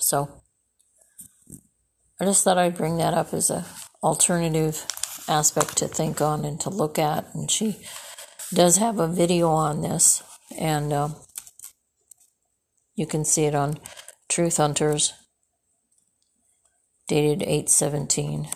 So 0.00 0.42
I 2.20 2.24
just 2.24 2.42
thought 2.42 2.58
I'd 2.58 2.76
bring 2.76 2.96
that 2.96 3.12
up 3.12 3.34
as 3.34 3.50
a 3.50 3.66
alternative 4.02 4.86
aspect 5.28 5.76
to 5.78 5.88
think 5.88 6.20
on 6.20 6.44
and 6.44 6.60
to 6.60 6.70
look 6.70 6.98
at. 6.98 7.34
And 7.34 7.50
she 7.50 7.76
does 8.52 8.76
have 8.76 8.98
a 8.98 9.08
video 9.08 9.48
on 9.50 9.82
this, 9.82 10.22
and 10.58 10.92
um, 10.92 11.16
you 12.94 13.06
can 13.06 13.24
see 13.24 13.44
it 13.44 13.54
on 13.54 13.78
Truth 14.28 14.58
Hunters, 14.58 15.12
dated 17.08 17.42
817. 17.42 18.48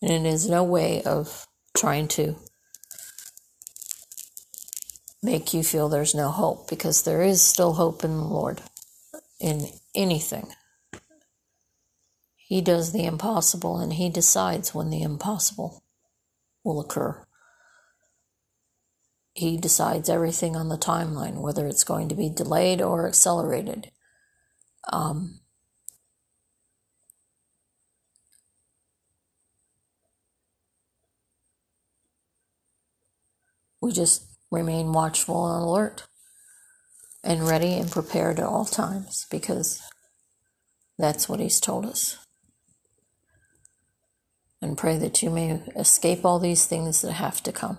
And 0.00 0.26
it 0.26 0.26
is 0.26 0.48
no 0.48 0.62
way 0.62 1.02
of 1.02 1.46
trying 1.76 2.06
to 2.08 2.36
make 5.22 5.52
you 5.52 5.62
feel 5.62 5.88
there's 5.88 6.14
no 6.14 6.30
hope 6.30 6.68
because 6.70 7.02
there 7.02 7.22
is 7.22 7.42
still 7.42 7.74
hope 7.74 8.04
in 8.04 8.16
the 8.16 8.24
Lord 8.24 8.62
in 9.40 9.66
anything. 9.94 10.48
He 12.36 12.60
does 12.60 12.92
the 12.92 13.04
impossible 13.04 13.78
and 13.78 13.92
He 13.92 14.08
decides 14.08 14.74
when 14.74 14.90
the 14.90 15.02
impossible 15.02 15.84
will 16.64 16.80
occur. 16.80 17.24
He 19.34 19.56
decides 19.56 20.08
everything 20.08 20.56
on 20.56 20.68
the 20.68 20.78
timeline, 20.78 21.40
whether 21.40 21.66
it's 21.66 21.84
going 21.84 22.08
to 22.08 22.14
be 22.14 22.28
delayed 22.28 22.80
or 22.82 23.06
accelerated. 23.06 23.90
Um, 24.92 25.40
we 33.80 33.92
just 33.92 34.26
remain 34.50 34.92
watchful 34.92 35.54
and 35.54 35.62
alert 35.62 36.08
and 37.24 37.46
ready 37.46 37.74
and 37.74 37.90
prepared 37.90 38.38
at 38.38 38.46
all 38.46 38.64
times 38.64 39.26
because 39.30 39.80
that's 40.98 41.28
what 41.28 41.40
he's 41.40 41.60
told 41.60 41.86
us. 41.86 42.18
And 44.60 44.76
pray 44.76 44.98
that 44.98 45.22
you 45.22 45.30
may 45.30 45.62
escape 45.76 46.24
all 46.24 46.38
these 46.38 46.66
things 46.66 47.02
that 47.02 47.12
have 47.12 47.42
to 47.44 47.52
come 47.52 47.78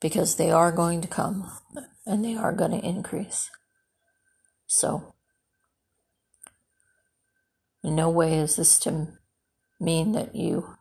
because 0.00 0.36
they 0.36 0.50
are 0.50 0.72
going 0.72 1.00
to 1.02 1.08
come 1.08 1.50
and 2.06 2.24
they 2.24 2.34
are 2.34 2.52
going 2.52 2.70
to 2.70 2.86
increase. 2.86 3.50
So, 4.66 5.14
in 7.84 7.94
no 7.94 8.08
way 8.08 8.38
is 8.38 8.56
this 8.56 8.78
to 8.80 9.08
mean 9.78 10.12
that 10.12 10.34
you 10.34 10.76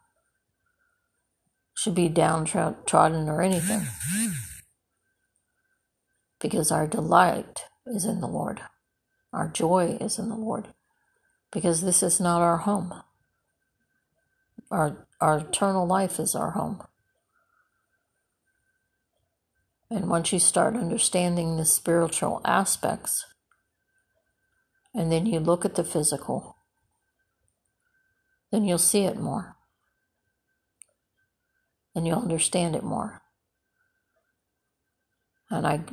should 1.74 1.96
be 1.96 2.08
downtrodden 2.08 3.28
or 3.28 3.42
anything 3.42 3.88
because 6.42 6.72
our 6.72 6.88
delight 6.88 7.66
is 7.86 8.04
in 8.04 8.20
the 8.20 8.28
Lord. 8.28 8.62
Our 9.32 9.48
joy 9.48 9.98
is 10.02 10.20
in 10.20 10.28
the 10.28 10.36
Lord 10.36 10.68
because 11.52 11.82
this 11.82 12.04
is 12.04 12.20
not 12.20 12.42
our 12.42 12.58
home. 12.58 12.94
Our, 14.70 15.08
our 15.20 15.40
eternal 15.40 15.86
life 15.86 16.20
is 16.20 16.36
our 16.36 16.52
home. 16.52 16.82
And 19.90 20.10
once 20.10 20.32
you 20.32 20.40
start 20.40 20.76
understanding 20.76 21.58
the 21.58 21.66
spiritual 21.66 22.42
aspects, 22.46 23.26
and 24.94 25.12
then 25.12 25.26
you 25.26 25.40
look 25.40 25.66
at 25.66 25.76
the 25.76 25.84
physical, 25.84 26.58
then 28.52 28.64
you'll 28.66 28.78
see 28.78 29.04
it 29.04 29.18
more. 29.18 29.58
And 31.94 32.08
you'll 32.08 32.20
understand 32.20 32.76
it 32.76 32.84
more. 32.84 33.22
And 35.50 35.68
I 35.68 35.84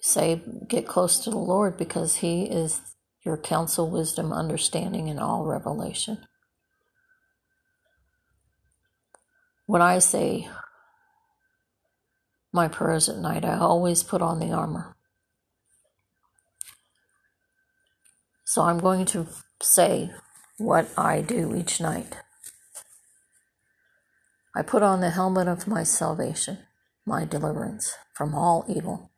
say 0.00 0.42
get 0.68 0.86
close 0.86 1.18
to 1.20 1.30
the 1.30 1.38
Lord 1.38 1.76
because 1.76 2.16
He 2.16 2.44
is 2.44 2.80
your 3.22 3.36
counsel, 3.36 3.90
wisdom, 3.90 4.32
understanding, 4.32 5.08
and 5.08 5.20
all 5.20 5.44
revelation. 5.44 6.18
When 9.66 9.82
I 9.82 9.98
say 9.98 10.48
my 12.52 12.68
prayers 12.68 13.08
at 13.08 13.18
night, 13.18 13.44
I 13.44 13.58
always 13.58 14.02
put 14.02 14.22
on 14.22 14.40
the 14.40 14.50
armor. 14.52 14.96
So 18.44 18.62
I'm 18.62 18.78
going 18.80 19.04
to 19.06 19.28
say 19.62 20.10
what 20.58 20.88
I 20.98 21.20
do 21.20 21.54
each 21.54 21.80
night. 21.80 22.16
I 24.56 24.62
put 24.62 24.82
on 24.82 25.00
the 25.00 25.10
helmet 25.10 25.46
of 25.46 25.68
my 25.68 25.84
salvation, 25.84 26.58
my 27.06 27.24
deliverance 27.24 27.94
from 28.14 28.34
all 28.34 28.64
evil. 28.68 29.09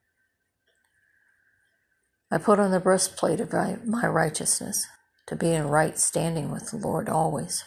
I 2.32 2.38
put 2.38 2.58
on 2.58 2.70
the 2.70 2.80
breastplate 2.80 3.40
of 3.40 3.52
my 3.52 4.06
righteousness 4.06 4.86
to 5.26 5.36
be 5.36 5.52
in 5.52 5.68
right 5.68 5.98
standing 5.98 6.50
with 6.50 6.70
the 6.70 6.78
Lord 6.78 7.10
always. 7.10 7.62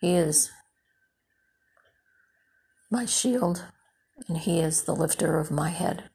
He 0.00 0.14
is 0.14 0.52
my 2.92 3.06
shield, 3.06 3.64
and 4.28 4.38
He 4.38 4.60
is 4.60 4.84
the 4.84 4.94
lifter 4.94 5.40
of 5.40 5.50
my 5.50 5.70
head. 5.70 6.10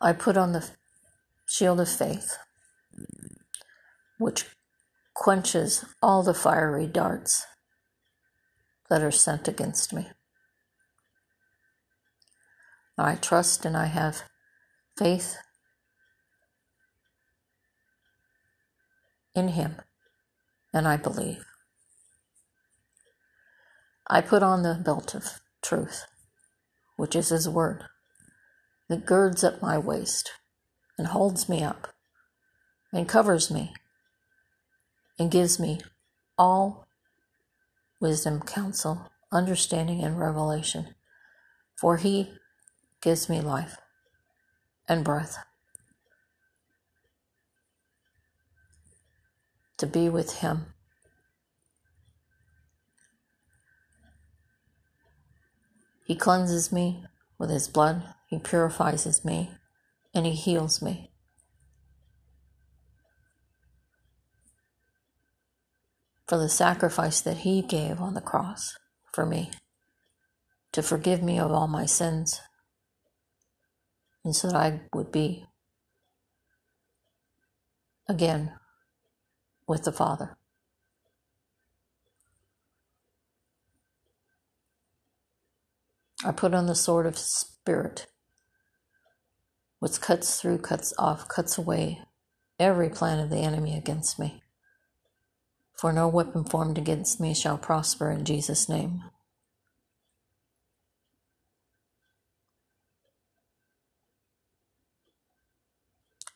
I 0.00 0.12
put 0.12 0.36
on 0.36 0.52
the 0.52 0.70
shield 1.44 1.80
of 1.80 1.88
faith, 1.88 2.38
which 4.16 4.46
quenches 5.12 5.84
all 6.00 6.22
the 6.22 6.34
fiery 6.34 6.86
darts 6.86 7.44
that 8.90 9.02
are 9.02 9.10
sent 9.12 9.48
against 9.48 9.94
me. 9.94 10.08
I 12.98 13.14
trust 13.14 13.64
and 13.64 13.76
I 13.76 13.86
have 13.86 14.24
faith 14.98 15.36
in 19.34 19.48
Him, 19.48 19.76
and 20.74 20.86
I 20.86 20.98
believe. 20.98 21.44
I 24.06 24.20
put 24.20 24.42
on 24.42 24.62
the 24.62 24.74
belt 24.74 25.14
of 25.14 25.40
truth, 25.62 26.04
which 26.96 27.14
is 27.16 27.30
His 27.30 27.48
Word, 27.48 27.84
that 28.88 29.06
girds 29.06 29.44
up 29.44 29.62
my 29.62 29.78
waist 29.78 30.32
and 30.98 31.06
holds 31.06 31.48
me 31.48 31.62
up 31.62 31.94
and 32.92 33.08
covers 33.08 33.50
me 33.50 33.72
and 35.16 35.30
gives 35.30 35.60
me 35.60 35.80
all 36.36 36.88
wisdom, 38.00 38.40
counsel, 38.40 39.10
understanding, 39.30 40.02
and 40.02 40.18
revelation, 40.18 40.94
for 41.76 41.98
he 41.98 42.32
gives 43.00 43.28
me 43.28 43.40
life 43.40 43.76
and 44.88 45.04
breath. 45.04 45.38
To 49.78 49.86
be 49.86 50.08
with 50.08 50.38
him. 50.38 50.74
He 56.04 56.16
cleanses 56.16 56.72
me 56.72 57.04
with 57.38 57.50
his 57.50 57.68
blood, 57.68 58.02
he 58.26 58.38
purifies 58.38 59.24
me, 59.24 59.52
and 60.12 60.26
he 60.26 60.32
heals 60.32 60.82
me. 60.82 61.12
For 66.30 66.38
the 66.38 66.48
sacrifice 66.48 67.20
that 67.20 67.38
He 67.38 67.60
gave 67.60 68.00
on 68.00 68.14
the 68.14 68.20
cross 68.20 68.78
for 69.12 69.26
me 69.26 69.50
to 70.70 70.80
forgive 70.80 71.24
me 71.24 71.40
of 71.40 71.50
all 71.50 71.66
my 71.66 71.86
sins 71.86 72.40
and 74.24 74.36
so 74.36 74.46
that 74.46 74.56
I 74.56 74.80
would 74.94 75.10
be 75.10 75.46
again 78.08 78.52
with 79.66 79.82
the 79.82 79.90
Father. 79.90 80.36
I 86.24 86.30
put 86.30 86.54
on 86.54 86.66
the 86.66 86.76
sword 86.76 87.06
of 87.06 87.18
Spirit, 87.18 88.06
which 89.80 90.00
cuts 90.00 90.40
through, 90.40 90.58
cuts 90.58 90.94
off, 90.96 91.26
cuts 91.26 91.58
away 91.58 92.02
every 92.60 92.88
plan 92.88 93.18
of 93.18 93.30
the 93.30 93.38
enemy 93.38 93.76
against 93.76 94.16
me. 94.16 94.44
For 95.80 95.94
no 95.94 96.08
weapon 96.08 96.44
formed 96.44 96.76
against 96.76 97.20
me 97.20 97.32
shall 97.32 97.56
prosper 97.56 98.10
in 98.10 98.26
Jesus' 98.26 98.68
name. 98.68 99.02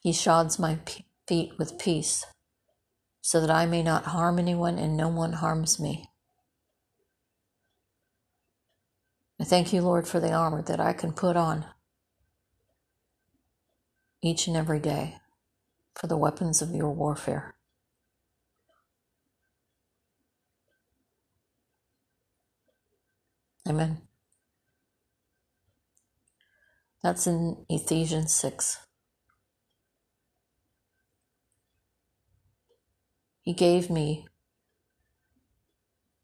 He 0.00 0.12
shods 0.12 0.59
my 0.59 0.78
feet 1.28 1.52
with 1.59 1.78
peace, 1.78 2.24
so 3.20 3.38
that 3.42 3.50
I 3.50 3.66
may 3.66 3.83
not 3.83 4.07
harm 4.07 4.38
anyone 4.38 4.78
and 4.78 4.96
no 4.96 5.09
one 5.09 5.35
harms 5.35 5.78
me. 5.78 6.09
I 9.38 9.44
thank 9.44 9.74
you, 9.74 9.83
Lord, 9.83 10.09
for 10.09 10.20
the 10.20 10.33
armor 10.33 10.62
that 10.62 10.80
I 10.80 10.94
can 10.94 11.12
put 11.12 11.37
on 11.37 11.66
each 14.22 14.46
and 14.46 14.57
every 14.57 14.80
day 14.80 15.16
for 15.94 16.07
the 16.07 16.16
weapons 16.16 16.62
of 16.62 16.70
your 16.70 16.92
warfare. 16.92 17.54
Amen. 23.68 24.03
That's 27.03 27.27
in 27.27 27.64
Ephesians 27.68 28.35
6. 28.35 28.79
He 33.42 33.53
gave 33.53 33.90
me 33.90 34.27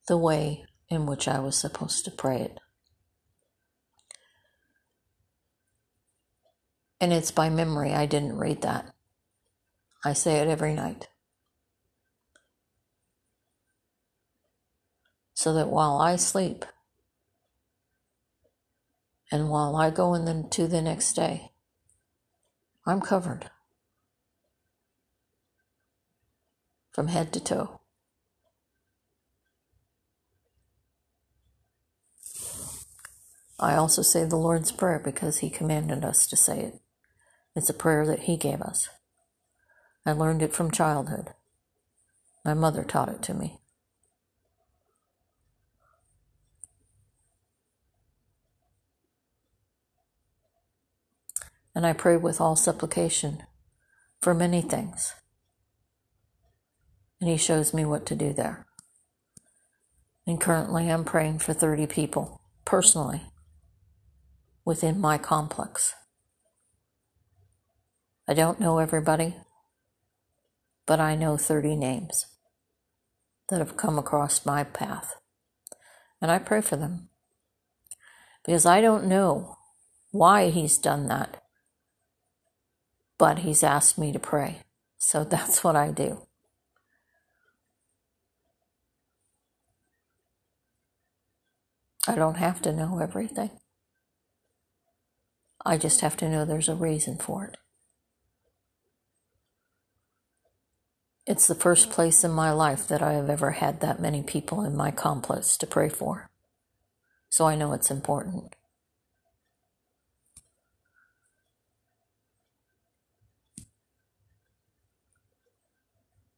the 0.08 0.16
way 0.18 0.64
in 0.88 1.06
which 1.06 1.28
I 1.28 1.38
was 1.38 1.56
supposed 1.56 2.04
to 2.04 2.10
pray 2.10 2.40
it. 2.40 2.58
And 7.00 7.12
it's 7.12 7.30
by 7.30 7.48
memory. 7.48 7.92
I 7.92 8.06
didn't 8.06 8.36
read 8.36 8.62
that. 8.62 8.92
I 10.04 10.12
say 10.12 10.36
it 10.36 10.48
every 10.48 10.74
night. 10.74 11.08
So 15.34 15.54
that 15.54 15.68
while 15.68 15.98
I 15.98 16.16
sleep 16.16 16.64
and 19.30 19.48
while 19.48 19.76
I 19.76 19.90
go 19.90 20.14
into 20.14 20.66
the 20.66 20.82
next 20.82 21.14
day, 21.14 21.52
I'm 22.86 23.00
covered 23.00 23.50
from 26.92 27.08
head 27.08 27.32
to 27.34 27.40
toe. 27.40 27.80
I 33.58 33.74
also 33.74 34.02
say 34.02 34.24
the 34.24 34.36
Lord's 34.36 34.72
Prayer 34.72 34.98
because 34.98 35.38
He 35.38 35.50
commanded 35.50 36.04
us 36.04 36.26
to 36.28 36.36
say 36.36 36.60
it. 36.60 36.80
It's 37.54 37.70
a 37.70 37.74
prayer 37.74 38.06
that 38.06 38.20
He 38.20 38.36
gave 38.36 38.62
us. 38.62 38.88
I 40.06 40.12
learned 40.12 40.42
it 40.42 40.54
from 40.54 40.70
childhood. 40.70 41.30
My 42.44 42.54
mother 42.54 42.82
taught 42.84 43.10
it 43.10 43.22
to 43.24 43.34
me. 43.34 43.59
And 51.74 51.86
I 51.86 51.92
pray 51.92 52.16
with 52.16 52.40
all 52.40 52.56
supplication 52.56 53.44
for 54.20 54.34
many 54.34 54.60
things. 54.62 55.14
And 57.20 57.30
He 57.30 57.36
shows 57.36 57.72
me 57.72 57.84
what 57.84 58.06
to 58.06 58.16
do 58.16 58.32
there. 58.32 58.66
And 60.26 60.40
currently, 60.40 60.90
I'm 60.90 61.04
praying 61.04 61.38
for 61.40 61.52
30 61.52 61.86
people 61.86 62.40
personally 62.64 63.22
within 64.64 65.00
my 65.00 65.18
complex. 65.18 65.94
I 68.28 68.34
don't 68.34 68.60
know 68.60 68.78
everybody, 68.78 69.36
but 70.86 71.00
I 71.00 71.16
know 71.16 71.36
30 71.36 71.74
names 71.74 72.26
that 73.48 73.58
have 73.58 73.76
come 73.76 73.98
across 73.98 74.46
my 74.46 74.62
path. 74.62 75.14
And 76.22 76.30
I 76.30 76.38
pray 76.38 76.60
for 76.60 76.76
them 76.76 77.08
because 78.44 78.64
I 78.64 78.80
don't 78.80 79.06
know 79.06 79.56
why 80.12 80.50
he's 80.50 80.78
done 80.78 81.08
that, 81.08 81.42
but 83.20 83.40
he's 83.40 83.62
asked 83.62 83.98
me 83.98 84.12
to 84.12 84.18
pray. 84.18 84.62
So 84.96 85.24
that's 85.24 85.62
what 85.62 85.76
I 85.76 85.92
do. 85.92 86.22
I 92.08 92.14
don't 92.14 92.38
have 92.38 92.62
to 92.62 92.72
know 92.72 92.98
everything. 92.98 93.50
I 95.66 95.76
just 95.76 96.00
have 96.00 96.16
to 96.16 96.30
know 96.30 96.46
there's 96.46 96.70
a 96.70 96.74
reason 96.74 97.18
for 97.18 97.44
it. 97.44 97.58
It's 101.26 101.46
the 101.46 101.54
first 101.54 101.90
place 101.90 102.24
in 102.24 102.30
my 102.30 102.50
life 102.50 102.88
that 102.88 103.02
I 103.02 103.12
have 103.12 103.28
ever 103.28 103.50
had 103.50 103.80
that 103.80 104.00
many 104.00 104.22
people 104.22 104.64
in 104.64 104.74
my 104.74 104.90
complex 104.90 105.58
to 105.58 105.66
pray 105.66 105.90
for. 105.90 106.30
So 107.28 107.44
I 107.44 107.54
know 107.54 107.74
it's 107.74 107.90
important. 107.90 108.56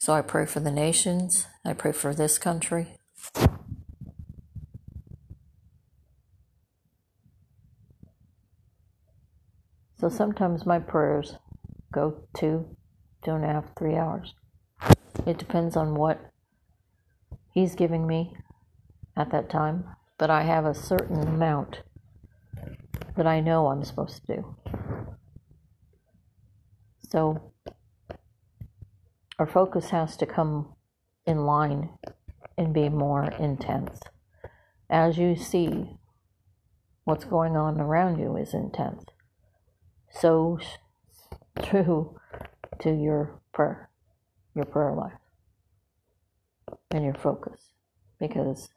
So 0.02 0.12
I 0.12 0.20
pray 0.20 0.46
for 0.46 0.58
the 0.58 0.72
nations. 0.72 1.46
I 1.64 1.74
pray 1.74 1.92
for 1.92 2.12
this 2.12 2.36
country. 2.36 2.96
So 10.00 10.08
sometimes 10.08 10.66
my 10.66 10.80
prayers 10.80 11.36
go 11.92 12.24
two, 12.36 12.66
two 13.24 13.30
and 13.30 13.44
a 13.44 13.46
half, 13.46 13.66
three 13.78 13.94
hours. 13.94 14.34
It 15.24 15.38
depends 15.38 15.76
on 15.76 15.94
what 15.94 16.18
He's 17.54 17.76
giving 17.76 18.04
me 18.04 18.34
at 19.16 19.30
that 19.30 19.48
time, 19.48 19.84
but 20.18 20.30
I 20.30 20.42
have 20.42 20.64
a 20.64 20.74
certain 20.74 21.20
amount 21.20 21.82
that 23.16 23.28
I 23.28 23.38
know 23.38 23.68
I'm 23.68 23.84
supposed 23.84 24.26
to 24.26 24.34
do. 24.34 24.56
So 27.08 27.52
our 29.42 29.46
focus 29.48 29.90
has 29.90 30.16
to 30.16 30.24
come 30.24 30.72
in 31.26 31.44
line 31.44 31.90
and 32.56 32.72
be 32.72 32.88
more 32.88 33.24
intense. 33.40 33.98
As 34.88 35.18
you 35.18 35.34
see 35.34 35.96
what's 37.02 37.24
going 37.24 37.56
on 37.56 37.80
around 37.80 38.20
you 38.20 38.36
is 38.36 38.54
intense 38.54 39.02
so 40.12 40.60
true 41.64 42.16
to 42.82 42.94
your 42.94 43.40
prayer, 43.52 43.90
your 44.54 44.64
prayer 44.64 44.92
life, 44.92 45.18
and 46.92 47.02
your 47.04 47.14
focus. 47.14 47.72
Because 48.20 48.68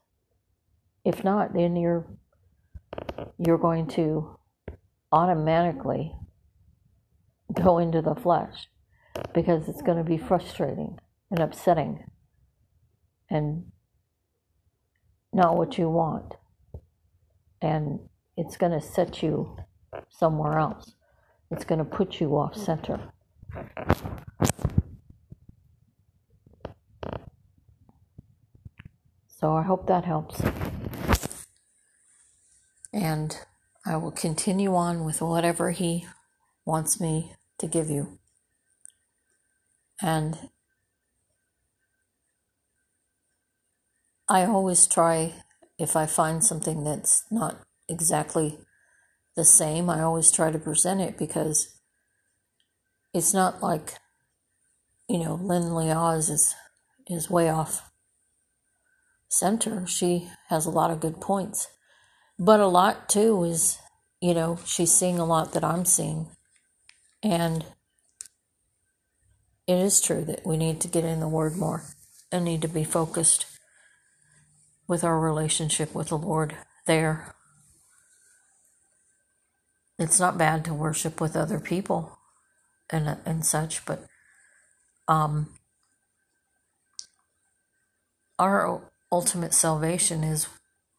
if 1.04 1.24
not, 1.24 1.54
then 1.54 1.76
you're 1.76 2.08
you're 3.38 3.60
going 3.60 3.86
to 3.86 4.36
automatically 5.12 6.16
go 7.54 7.78
into 7.78 8.02
the 8.02 8.16
flesh 8.16 8.66
because 9.34 9.68
it's 9.68 9.82
going 9.82 9.98
to 9.98 10.04
be 10.04 10.18
frustrating 10.18 10.98
and 11.32 11.40
upsetting 11.40 12.06
and 13.30 13.72
not 15.34 15.58
what 15.58 15.78
you 15.78 15.90
want. 15.90 16.36
And 17.62 18.00
it's 18.38 18.58
going 18.58 18.72
to 18.72 18.82
set 18.82 19.24
you 19.24 19.58
somewhere 20.10 20.60
else. 20.60 20.94
It's 21.52 21.66
going 21.66 21.80
to 21.80 21.86
put 21.86 22.20
you 22.20 22.38
off 22.38 22.56
center. 22.56 23.12
So 29.28 29.54
I 29.54 29.64
hope 29.64 29.88
that 29.88 30.06
helps. 30.06 30.42
And 32.94 33.38
I 33.86 33.98
will 33.98 34.12
continue 34.12 34.74
on 34.76 35.04
with 35.06 35.22
whatever 35.22 35.72
He 35.72 36.08
wants 36.66 37.00
me 37.00 37.34
to 37.60 37.68
give 37.68 37.90
you. 37.90 38.18
And 40.02 40.50
I 44.28 44.46
always 44.46 44.88
try, 44.88 45.34
if 45.78 45.96
I 45.96 46.06
find 46.06 46.44
something 46.44 46.84
that's 46.84 47.24
not 47.32 47.62
exactly 47.88 48.58
the 49.36 49.46
same. 49.46 49.90
I 49.90 50.02
always 50.02 50.32
try 50.32 50.52
to 50.52 50.60
present 50.60 51.02
it 51.02 51.18
because 51.18 51.78
it's 53.14 53.34
not 53.34 53.62
like, 53.62 53.96
you 55.08 55.20
know, 55.20 55.36
Lynn 55.36 55.92
Oz 55.92 56.30
is 56.30 56.56
is 57.08 57.30
way 57.30 57.50
off 57.50 57.92
center. 59.30 59.86
She 59.86 60.30
has 60.50 60.66
a 60.66 60.72
lot 60.72 60.90
of 60.90 61.00
good 61.00 61.22
points. 61.22 61.68
But 62.40 62.60
a 62.60 62.68
lot 62.68 63.08
too 63.08 63.44
is, 63.44 63.78
you 64.20 64.34
know, 64.34 64.58
she's 64.66 64.92
seeing 64.92 65.20
a 65.20 65.26
lot 65.26 65.54
that 65.54 65.64
I'm 65.64 65.86
seeing. 65.86 66.30
And 67.22 67.66
it 69.68 69.78
is 69.78 70.02
true 70.02 70.24
that 70.26 70.46
we 70.46 70.58
need 70.58 70.80
to 70.82 70.88
get 70.88 71.04
in 71.04 71.20
the 71.20 71.28
word 71.28 71.56
more 71.56 71.84
and 72.32 72.46
need 72.46 72.62
to 72.62 72.68
be 72.68 72.84
focused 72.84 73.46
with 74.88 75.04
our 75.04 75.20
relationship 75.20 75.94
with 75.96 76.10
the 76.10 76.18
Lord 76.18 76.56
there 76.86 77.36
it's 79.98 80.20
not 80.20 80.38
bad 80.38 80.66
to 80.66 80.74
worship 80.74 81.22
with 81.22 81.36
other 81.36 81.60
people 81.60 82.18
and 82.90 83.18
and 83.26 83.46
such, 83.46 83.86
but 83.86 84.06
um, 85.08 85.50
our 88.38 88.82
ultimate 89.12 89.54
salvation 89.54 90.24
is 90.24 90.48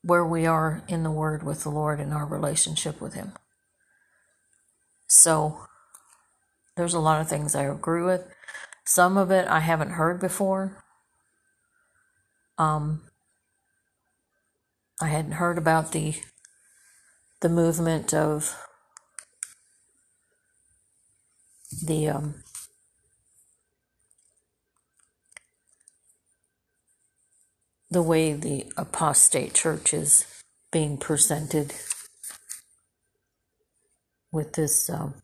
where 0.02 0.24
we 0.24 0.46
are 0.46 0.82
in 0.88 1.02
the 1.02 1.10
Word 1.10 1.42
with 1.42 1.62
the 1.62 1.70
Lord 1.70 2.00
and 2.00 2.12
our 2.12 2.26
relationship 2.26 3.00
with 3.00 3.14
Him. 3.14 3.32
So 5.06 5.60
there's 6.76 6.94
a 6.94 7.00
lot 7.00 7.20
of 7.20 7.28
things 7.28 7.54
I 7.54 7.64
agree 7.64 8.02
with. 8.02 8.26
Some 8.86 9.16
of 9.16 9.32
it 9.32 9.48
I 9.48 9.60
haven't 9.60 9.90
heard 9.90 10.20
before. 10.20 10.84
Um, 12.56 13.02
I 15.00 15.08
hadn't 15.08 15.32
heard 15.32 15.58
about 15.58 15.92
the 15.92 16.14
the 17.40 17.48
movement 17.48 18.14
of 18.14 18.56
the 21.84 22.08
um, 22.08 22.44
the 27.90 28.02
way 28.02 28.32
the 28.32 28.66
apostate 28.76 29.52
church 29.52 29.92
is 29.92 30.26
being 30.70 30.96
presented 30.96 31.74
with 34.32 34.52
this 34.54 34.88
um, 34.88 35.14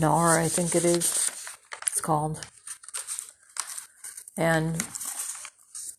NAR, 0.00 0.38
I 0.38 0.48
think 0.48 0.74
it 0.74 0.84
is. 0.84 1.30
It's 1.90 2.00
called, 2.00 2.40
and 4.36 4.82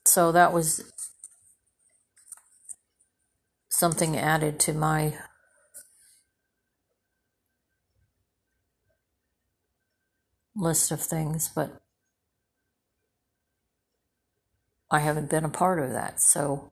so 0.05 0.31
that 0.31 0.53
was 0.53 0.83
something 3.69 4.17
added 4.17 4.59
to 4.61 4.73
my 4.73 5.17
list 10.55 10.91
of 10.91 11.01
things, 11.01 11.49
but 11.53 11.81
I 14.89 14.99
haven't 14.99 15.29
been 15.29 15.43
a 15.43 15.49
part 15.49 15.79
of 15.79 15.91
that. 15.91 16.21
So, 16.21 16.71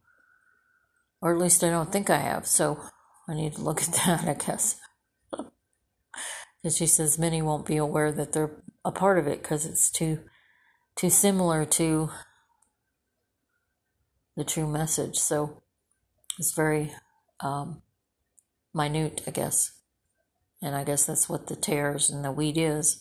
or 1.22 1.34
at 1.34 1.42
least 1.42 1.64
I 1.64 1.70
don't 1.70 1.92
think 1.92 2.10
I 2.10 2.18
have. 2.18 2.48
So 2.48 2.80
I 3.28 3.34
need 3.34 3.56
to 3.56 3.62
look 3.62 3.82
at 3.82 3.94
that, 4.06 4.28
I 4.28 4.34
guess. 4.34 4.78
Because 6.64 6.78
she 6.78 6.88
says 6.88 7.20
many 7.20 7.42
won't 7.42 7.66
be 7.66 7.76
aware 7.76 8.12
that 8.14 8.32
they're 8.32 8.64
a 8.86 8.92
part 8.92 9.20
of 9.20 9.28
it 9.28 9.42
because 9.42 9.66
it's 9.66 9.92
too 9.92 10.22
too 10.96 11.10
similar 11.10 11.66
to 11.66 12.10
the 14.38 14.44
true 14.44 14.68
message. 14.68 15.18
So 15.18 15.62
it's 16.40 16.54
very 16.54 16.92
um, 17.40 17.82
minute, 18.74 19.22
I 19.28 19.32
guess. 19.32 19.72
And 20.62 20.76
I 20.76 20.84
guess 20.84 21.06
that's 21.06 21.28
what 21.28 21.48
the 21.48 21.56
tares 21.56 22.10
and 22.10 22.24
the 22.24 22.32
wheat 22.32 22.58
is. 22.58 23.00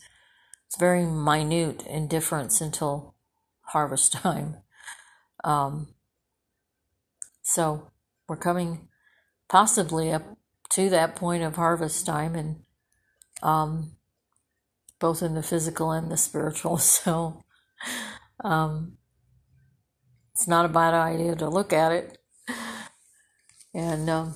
It's 0.66 0.78
very 0.78 1.04
minute 1.04 1.86
in 1.86 2.08
difference 2.08 2.60
until 2.60 3.14
harvest 3.66 4.12
time. 4.12 4.56
Um, 5.44 5.94
so 7.42 7.90
we're 8.28 8.36
coming 8.36 8.88
possibly 9.48 10.12
up 10.12 10.36
to 10.70 10.88
that 10.88 11.14
point 11.16 11.42
of 11.42 11.56
harvest 11.56 12.06
time, 12.06 12.34
and 12.34 12.62
um, 13.42 13.92
both 14.98 15.22
in 15.22 15.34
the 15.34 15.42
physical 15.42 15.90
and 15.90 16.10
the 16.10 16.16
spiritual. 16.16 16.78
So 16.82 17.42
um, 18.44 18.98
it's 20.32 20.48
not 20.48 20.64
a 20.64 20.68
bad 20.68 20.94
idea 20.94 21.34
to 21.36 21.48
look 21.48 21.72
at 21.72 21.92
it 21.92 22.18
and 23.74 24.08
um, 24.08 24.34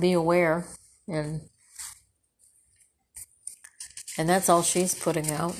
be 0.00 0.12
aware 0.12 0.66
and 1.08 1.42
and 4.18 4.28
that's 4.28 4.48
all 4.48 4.62
she's 4.62 4.94
putting 4.94 5.30
out 5.30 5.56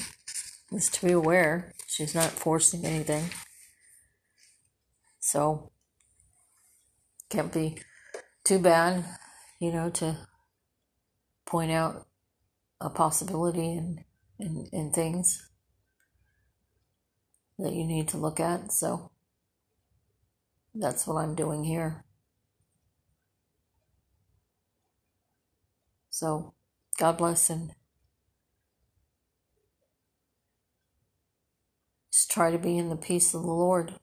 is 0.73 0.89
to 0.91 1.07
be 1.07 1.13
aware 1.13 1.73
she's 1.87 2.15
not 2.15 2.31
forcing 2.31 2.85
anything 2.85 3.25
so 5.21 5.71
can't 7.31 7.53
be 7.53 7.79
too 8.45 8.59
bad 8.59 9.05
you 9.61 9.73
know 9.73 9.89
to 9.91 10.17
point 11.47 11.71
out 11.71 12.07
a 12.81 12.91
possibility 12.91 13.73
and 13.73 14.05
in, 14.39 14.67
in 14.73 14.93
things 14.93 15.49
that 17.59 17.73
you 17.73 17.85
need 17.87 18.09
to 18.09 18.19
look 18.19 18.39
at 18.39 18.71
so 18.71 19.11
that's 20.75 21.07
what 21.07 21.17
i'm 21.17 21.35
doing 21.35 21.65
here 21.65 22.05
So, 26.19 26.55
God 26.97 27.19
bless 27.19 27.51
and 27.51 27.73
just 32.11 32.31
try 32.31 32.51
to 32.51 32.57
be 32.57 32.79
in 32.79 32.89
the 32.89 32.97
peace 32.97 33.35
of 33.35 33.43
the 33.43 33.49
Lord. 33.49 33.97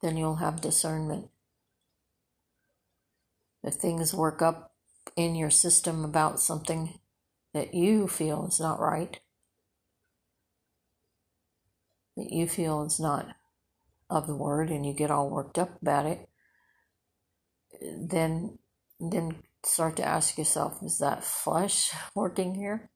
Then 0.00 0.16
you'll 0.16 0.36
have 0.36 0.62
discernment. 0.62 1.28
If 3.64 3.74
things 3.74 4.12
work 4.12 4.42
up 4.42 4.72
in 5.16 5.34
your 5.34 5.50
system 5.50 6.04
about 6.04 6.38
something 6.38 6.98
that 7.54 7.72
you 7.72 8.06
feel 8.06 8.46
is 8.46 8.60
not 8.60 8.78
right, 8.78 9.18
that 12.16 12.30
you 12.30 12.46
feel 12.46 12.84
is 12.84 13.00
not 13.00 13.28
of 14.10 14.26
the 14.26 14.36
word 14.36 14.70
and 14.70 14.84
you 14.84 14.92
get 14.92 15.10
all 15.10 15.30
worked 15.30 15.58
up 15.58 15.80
about 15.80 16.06
it, 16.06 16.28
then 17.80 18.58
then 19.00 19.36
start 19.64 19.96
to 19.96 20.06
ask 20.06 20.38
yourself, 20.38 20.82
is 20.82 20.98
that 20.98 21.24
flesh 21.24 21.92
working 22.14 22.54
here? 22.54 22.90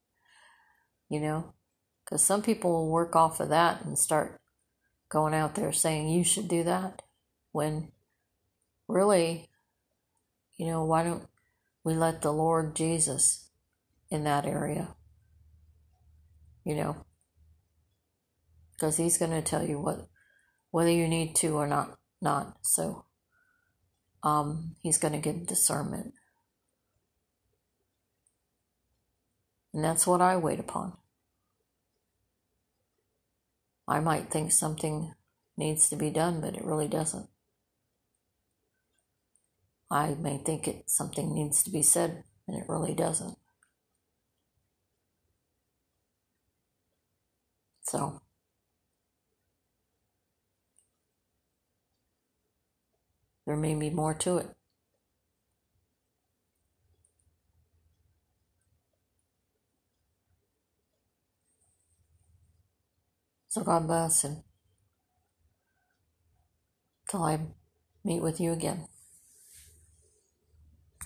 You 1.08 1.20
know, 1.20 1.54
because 2.04 2.22
some 2.22 2.42
people 2.42 2.72
will 2.72 2.90
work 2.90 3.16
off 3.16 3.40
of 3.40 3.48
that 3.48 3.84
and 3.84 3.98
start 3.98 4.40
going 5.08 5.34
out 5.34 5.54
there 5.54 5.72
saying 5.72 6.08
you 6.08 6.22
should 6.22 6.48
do 6.48 6.62
that 6.64 7.02
when 7.52 7.90
really, 8.86 9.47
you 10.58 10.66
know, 10.66 10.84
why 10.84 11.04
don't 11.04 11.26
we 11.84 11.94
let 11.94 12.20
the 12.20 12.32
Lord 12.32 12.74
Jesus 12.74 13.48
in 14.10 14.24
that 14.24 14.44
area? 14.44 14.88
You 16.64 16.74
know, 16.74 16.96
because 18.72 18.96
he's 18.96 19.16
going 19.16 19.30
to 19.30 19.40
tell 19.40 19.64
you 19.64 19.80
what 19.80 20.08
whether 20.70 20.90
you 20.90 21.08
need 21.08 21.34
to 21.36 21.56
or 21.56 21.66
not 21.66 21.96
not. 22.20 22.58
So 22.62 23.04
um, 24.22 24.74
he's 24.82 24.98
going 24.98 25.14
to 25.14 25.20
give 25.20 25.46
discernment. 25.46 26.12
And 29.72 29.84
that's 29.84 30.06
what 30.06 30.20
i 30.20 30.36
wait 30.36 30.58
upon. 30.58 30.94
I 33.86 34.00
might 34.00 34.30
think 34.30 34.50
something 34.50 35.14
needs 35.56 35.88
to 35.88 35.96
be 35.96 36.10
done 36.10 36.40
but 36.40 36.54
it 36.54 36.64
really 36.64 36.88
doesn't 36.88 37.28
i 39.90 40.14
may 40.14 40.38
think 40.38 40.68
it 40.68 40.88
something 40.88 41.34
needs 41.34 41.62
to 41.62 41.70
be 41.70 41.82
said 41.82 42.24
and 42.46 42.56
it 42.56 42.68
really 42.68 42.94
doesn't 42.94 43.38
so 47.82 48.20
There 53.48 53.56
may 53.56 53.74
be 53.74 53.88
more 53.88 54.12
to 54.12 54.36
it. 54.36 54.46
So 63.48 63.62
God 63.62 63.86
bless 63.86 64.22
and 64.22 64.42
till 67.08 67.22
I 67.22 67.38
meet 68.04 68.20
with 68.20 68.38
you 68.38 68.52
again. 68.52 68.86